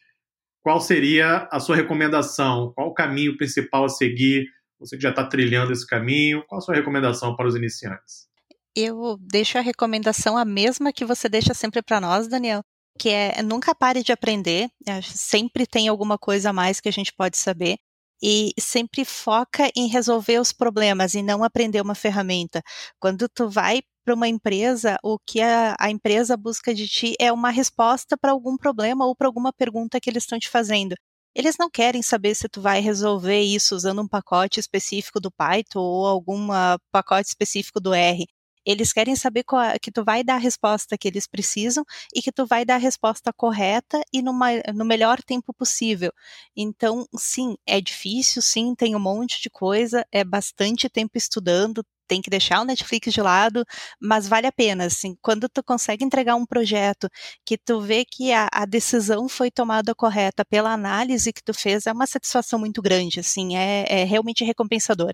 qual 0.67 0.81
seria 0.81 1.49
a 1.53 1.61
sua 1.61 1.77
recomendação? 1.77 2.73
Qual 2.75 2.89
o 2.89 2.93
caminho 2.93 3.37
principal 3.37 3.85
a 3.85 3.89
seguir 3.89 4.49
Você 4.81 4.97
que 4.97 5.03
já 5.05 5.11
está 5.11 5.25
trilhando 5.25 5.73
esse 5.73 5.87
caminho, 5.87 6.45
qual 6.49 6.59
a 6.59 6.61
sua 6.61 6.75
recomendação 6.75 7.37
para 7.37 7.47
os 7.47 7.55
iniciantes? 7.55 8.27
Eu 8.75 9.17
deixo 9.21 9.59
a 9.59 9.61
recomendação 9.61 10.37
a 10.37 10.45
mesma 10.45 10.93
que 10.93 11.05
você 11.05 11.29
deixa 11.29 11.55
sempre 11.55 11.83
para 11.83 12.01
nós, 12.01 12.27
Daniel, 12.27 12.65
que 12.99 13.09
é 13.09 13.41
nunca 13.45 13.77
pare 13.77 14.03
de 14.03 14.11
aprender, 14.11 14.69
sempre 15.03 15.69
tem 15.69 15.87
alguma 15.87 16.19
coisa 16.19 16.51
a 16.51 16.53
mais 16.53 16.81
que 16.81 16.89
a 16.89 16.93
gente 16.93 17.13
pode 17.17 17.37
saber 17.37 17.77
e 18.23 18.53
sempre 18.59 19.05
foca 19.05 19.71
em 19.77 19.89
resolver 19.89 20.39
os 20.39 20.53
problemas 20.53 21.15
e 21.15 21.23
não 21.23 21.45
aprender 21.45 21.81
uma 21.81 21.95
ferramenta. 21.95 22.63
Quando 22.99 23.29
tu 23.29 23.49
vai 23.49 23.83
para 24.05 24.15
uma 24.15 24.29
empresa, 24.29 24.97
o 25.03 25.19
que 25.19 25.41
a, 25.41 25.77
a, 25.81 25.91
empresa 25.91 26.37
busca 26.37 26.73
de 26.75 26.87
ti 26.87 27.15
é 27.21 27.33
uma 27.33 27.51
resposta 27.51 28.17
para 28.17 28.31
algum 28.31 28.57
problema 28.57 29.05
ou 29.05 29.17
para 29.17 29.27
alguma 29.27 29.53
pergunta 29.53 30.01
que 30.01 30.09
eles 30.09 30.23
estão 30.23 30.39
te 30.39 30.49
fazendo. 30.49 30.95
Eles 31.35 31.57
não 31.59 31.69
querem 31.69 32.03
saber 32.03 32.35
se 32.35 32.49
tu 32.49 32.61
vai 32.63 32.81
resolver 32.81 33.41
isso 33.41 33.75
usando 33.75 34.01
um 34.01 34.09
pacote 34.09 34.61
específico 34.61 35.21
do 35.21 35.31
Python 35.31 35.81
ou 35.81 36.07
algum 36.07 36.49
pacote 36.93 37.29
específico 37.29 37.81
do 37.81 37.93
R. 37.93 38.27
Eles 38.67 38.93
querem 38.93 39.15
saber 39.15 39.45
qual, 39.45 39.79
que 39.81 39.93
tu 39.93 40.05
vai 40.05 40.25
dar 40.25 40.35
a 40.35 40.39
resposta 40.39 40.99
que 40.99 41.07
eles 41.07 41.27
precisam 41.27 41.85
e 42.15 42.21
que 42.21 42.33
tu 42.33 42.45
vai 42.45 42.65
dar 42.65 42.75
a 42.75 42.79
resposta 42.79 43.33
correta 43.33 44.01
e 44.13 44.21
numa, 44.23 44.49
no 44.75 44.85
melhor 44.85 45.23
tempo 45.23 45.55
possível. 45.55 46.13
Então, 46.57 47.07
sim, 47.17 47.57
é 47.67 47.81
difícil, 47.81 48.43
sim, 48.43 48.75
tem 48.75 48.97
um 48.97 49.01
monte 49.01 49.41
de 49.41 49.49
coisa, 49.49 50.05
é 50.11 50.25
bastante 50.25 50.89
tempo 50.89 51.17
estudando, 51.17 51.85
tem 52.07 52.23
que 52.23 52.31
deixar 52.31 52.61
o 52.61 52.65
Netflix 52.65 53.13
de 53.13 53.21
lado, 53.21 53.65
mas 54.01 54.29
vale 54.29 54.47
a 54.47 54.53
pena, 54.53 54.87
assim, 54.87 55.17
quando 55.21 55.49
tu 55.49 55.63
consegue 55.63 56.05
entregar 56.05 56.37
um 56.37 56.47
projeto 56.47 57.09
que 57.45 57.59
tu 57.59 57.81
vê 57.81 58.05
que 58.05 58.33
a, 58.33 58.49
a, 58.53 58.65
decisão 58.65 59.29
foi 59.29 59.51
tomada 59.51 59.95
correta 59.95 60.45
pela 60.45 60.73
análise 60.73 61.33
que 61.33 61.43
tu 61.43 61.53
fez, 61.55 61.87
é 61.87 61.93
uma 61.93 62.07
satisfação 62.07 62.59
muito 62.59 62.81
grande, 62.83 63.21
assim, 63.21 63.57
é, 63.57 63.85
é 63.89 64.05
realmente 64.05 64.45
recompensador. 64.45 65.13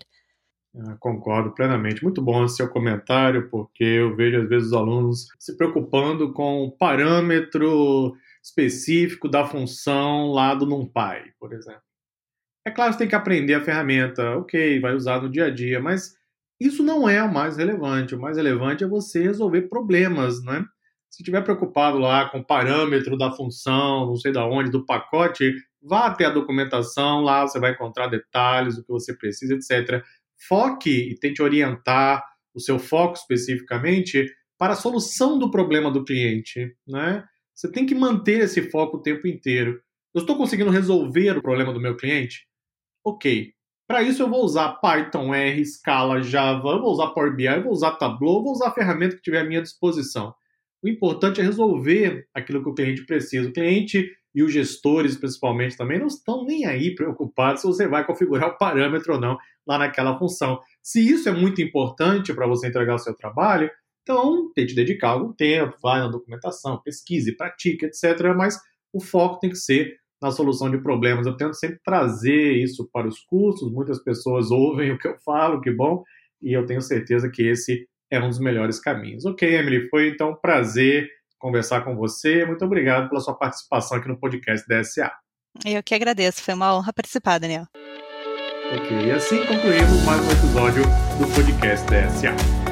Ah, 0.75 0.95
concordo 0.99 1.51
plenamente. 1.53 2.03
Muito 2.03 2.21
bom 2.21 2.47
seu 2.47 2.67
comentário, 2.67 3.47
porque 3.49 3.83
eu 3.83 4.15
vejo 4.15 4.41
às 4.41 4.49
vezes 4.49 4.67
os 4.69 4.73
alunos 4.73 5.27
se 5.39 5.55
preocupando 5.55 6.33
com 6.33 6.63
o 6.63 6.71
parâmetro 6.71 8.15
específico 8.43 9.29
da 9.29 9.45
função 9.45 10.31
lá 10.31 10.55
do 10.55 10.65
NumPy, 10.65 11.31
por 11.39 11.53
exemplo. 11.53 11.81
É 12.65 12.71
claro 12.71 12.93
você 12.93 12.99
tem 12.99 13.07
que 13.07 13.15
aprender 13.15 13.53
a 13.55 13.63
ferramenta, 13.63 14.37
ok, 14.37 14.79
vai 14.79 14.95
usar 14.95 15.21
no 15.21 15.29
dia 15.29 15.45
a 15.45 15.49
dia, 15.49 15.79
mas 15.79 16.15
isso 16.59 16.81
não 16.81 17.07
é 17.07 17.21
o 17.21 17.31
mais 17.31 17.57
relevante. 17.57 18.15
O 18.15 18.19
mais 18.19 18.37
relevante 18.37 18.83
é 18.83 18.87
você 18.87 19.21
resolver 19.21 19.63
problemas, 19.63 20.43
né? 20.43 20.65
Se 21.11 21.21
estiver 21.21 21.43
preocupado 21.43 21.99
lá 21.99 22.29
com 22.29 22.39
o 22.39 22.45
parâmetro 22.45 23.15
da 23.17 23.31
função, 23.31 24.07
não 24.07 24.15
sei 24.15 24.31
da 24.31 24.45
onde, 24.47 24.71
do 24.71 24.85
pacote, 24.85 25.53
vá 25.81 26.07
até 26.07 26.25
a 26.25 26.31
documentação, 26.31 27.21
lá 27.21 27.45
você 27.45 27.59
vai 27.59 27.73
encontrar 27.73 28.07
detalhes, 28.07 28.77
o 28.77 28.81
que 28.83 28.89
você 28.89 29.15
precisa, 29.15 29.53
etc 29.53 30.03
foque 30.47 31.11
e 31.11 31.15
tente 31.19 31.41
orientar 31.41 32.23
o 32.53 32.59
seu 32.59 32.77
foco 32.77 33.15
especificamente 33.15 34.25
para 34.57 34.73
a 34.73 34.77
solução 34.77 35.37
do 35.37 35.51
problema 35.51 35.91
do 35.91 36.05
cliente, 36.05 36.75
né? 36.87 37.23
Você 37.53 37.71
tem 37.71 37.85
que 37.85 37.95
manter 37.95 38.41
esse 38.41 38.69
foco 38.69 38.97
o 38.97 39.01
tempo 39.01 39.27
inteiro. 39.27 39.81
Eu 40.13 40.21
estou 40.21 40.37
conseguindo 40.37 40.69
resolver 40.69 41.37
o 41.37 41.41
problema 41.41 41.73
do 41.73 41.79
meu 41.79 41.95
cliente? 41.95 42.47
Ok. 43.05 43.51
Para 43.87 44.01
isso 44.01 44.23
eu 44.23 44.29
vou 44.29 44.43
usar 44.43 44.79
Python, 44.79 45.33
R, 45.33 45.65
Scala, 45.65 46.21
Java, 46.21 46.69
eu 46.69 46.81
vou 46.81 46.91
usar 46.91 47.07
Power 47.09 47.35
BI, 47.35 47.45
eu 47.45 47.63
vou 47.63 47.73
usar 47.73 47.91
Tableau, 47.97 48.37
eu 48.37 48.43
vou 48.43 48.53
usar 48.53 48.69
a 48.69 48.73
ferramenta 48.73 49.15
que 49.15 49.21
tiver 49.21 49.39
à 49.39 49.43
minha 49.43 49.61
disposição. 49.61 50.33
O 50.83 50.87
importante 50.87 51.39
é 51.41 51.43
resolver 51.43 52.27
aquilo 52.33 52.63
que 52.63 52.69
o 52.69 52.73
cliente 52.73 53.05
precisa. 53.05 53.49
O 53.49 53.53
cliente 53.53 54.09
e 54.33 54.43
os 54.43 54.51
gestores, 54.51 55.15
principalmente, 55.17 55.77
também 55.77 55.99
não 55.99 56.07
estão 56.07 56.45
nem 56.45 56.65
aí 56.65 56.95
preocupados 56.95 57.61
se 57.61 57.67
você 57.67 57.87
vai 57.87 58.05
configurar 58.05 58.49
o 58.49 58.57
parâmetro 58.57 59.13
ou 59.13 59.19
não 59.19 59.37
lá 59.65 59.77
naquela 59.77 60.17
função. 60.17 60.59
Se 60.81 60.99
isso 61.07 61.29
é 61.29 61.31
muito 61.31 61.61
importante 61.61 62.33
para 62.33 62.47
você 62.47 62.67
entregar 62.67 62.95
o 62.95 62.99
seu 62.99 63.13
trabalho, 63.15 63.69
então 64.01 64.51
tente 64.53 64.75
dedicar 64.75 65.09
algum 65.09 65.31
tempo, 65.31 65.77
vai 65.81 65.99
na 65.99 66.07
documentação, 66.07 66.81
pesquise, 66.81 67.35
pratique, 67.35 67.85
etc. 67.85 68.33
Mas 68.35 68.59
o 68.91 68.99
foco 68.99 69.39
tem 69.39 69.49
que 69.49 69.55
ser 69.55 69.95
na 70.21 70.31
solução 70.31 70.71
de 70.71 70.77
problemas. 70.77 71.25
Eu 71.25 71.35
tento 71.35 71.53
sempre 71.53 71.79
trazer 71.83 72.53
isso 72.53 72.89
para 72.91 73.07
os 73.07 73.19
cursos, 73.19 73.71
muitas 73.71 74.01
pessoas 74.03 74.51
ouvem 74.51 74.91
o 74.91 74.97
que 74.97 75.07
eu 75.07 75.17
falo, 75.23 75.61
que 75.61 75.71
bom, 75.71 76.03
e 76.41 76.53
eu 76.53 76.65
tenho 76.65 76.81
certeza 76.81 77.29
que 77.29 77.43
esse 77.43 77.87
é 78.09 78.19
um 78.19 78.29
dos 78.29 78.39
melhores 78.39 78.79
caminhos. 78.79 79.25
Ok, 79.25 79.47
Emily, 79.53 79.89
foi 79.89 80.09
então 80.09 80.31
um 80.31 80.35
prazer 80.35 81.09
conversar 81.43 81.81
com 81.81 81.93
você. 81.93 82.45
Muito 82.45 82.63
obrigado 82.63 83.09
pela 83.09 83.19
sua 83.19 83.33
participação 83.35 83.97
aqui 83.97 84.07
no 84.07 84.17
podcast 84.17 84.65
DSA. 84.65 85.11
Eu 85.65 85.83
que 85.83 85.93
agradeço, 85.93 86.41
foi 86.41 86.53
uma 86.53 86.73
honra 86.73 86.93
participar, 86.93 87.37
Daniel. 87.37 87.65
Ok, 88.73 89.05
e 89.05 89.11
assim 89.11 89.45
concluímos 89.45 90.03
mais 90.05 90.21
um 90.21 90.31
episódio 90.31 90.83
do 91.19 91.35
podcast 91.35 91.85
DSA. 91.87 92.62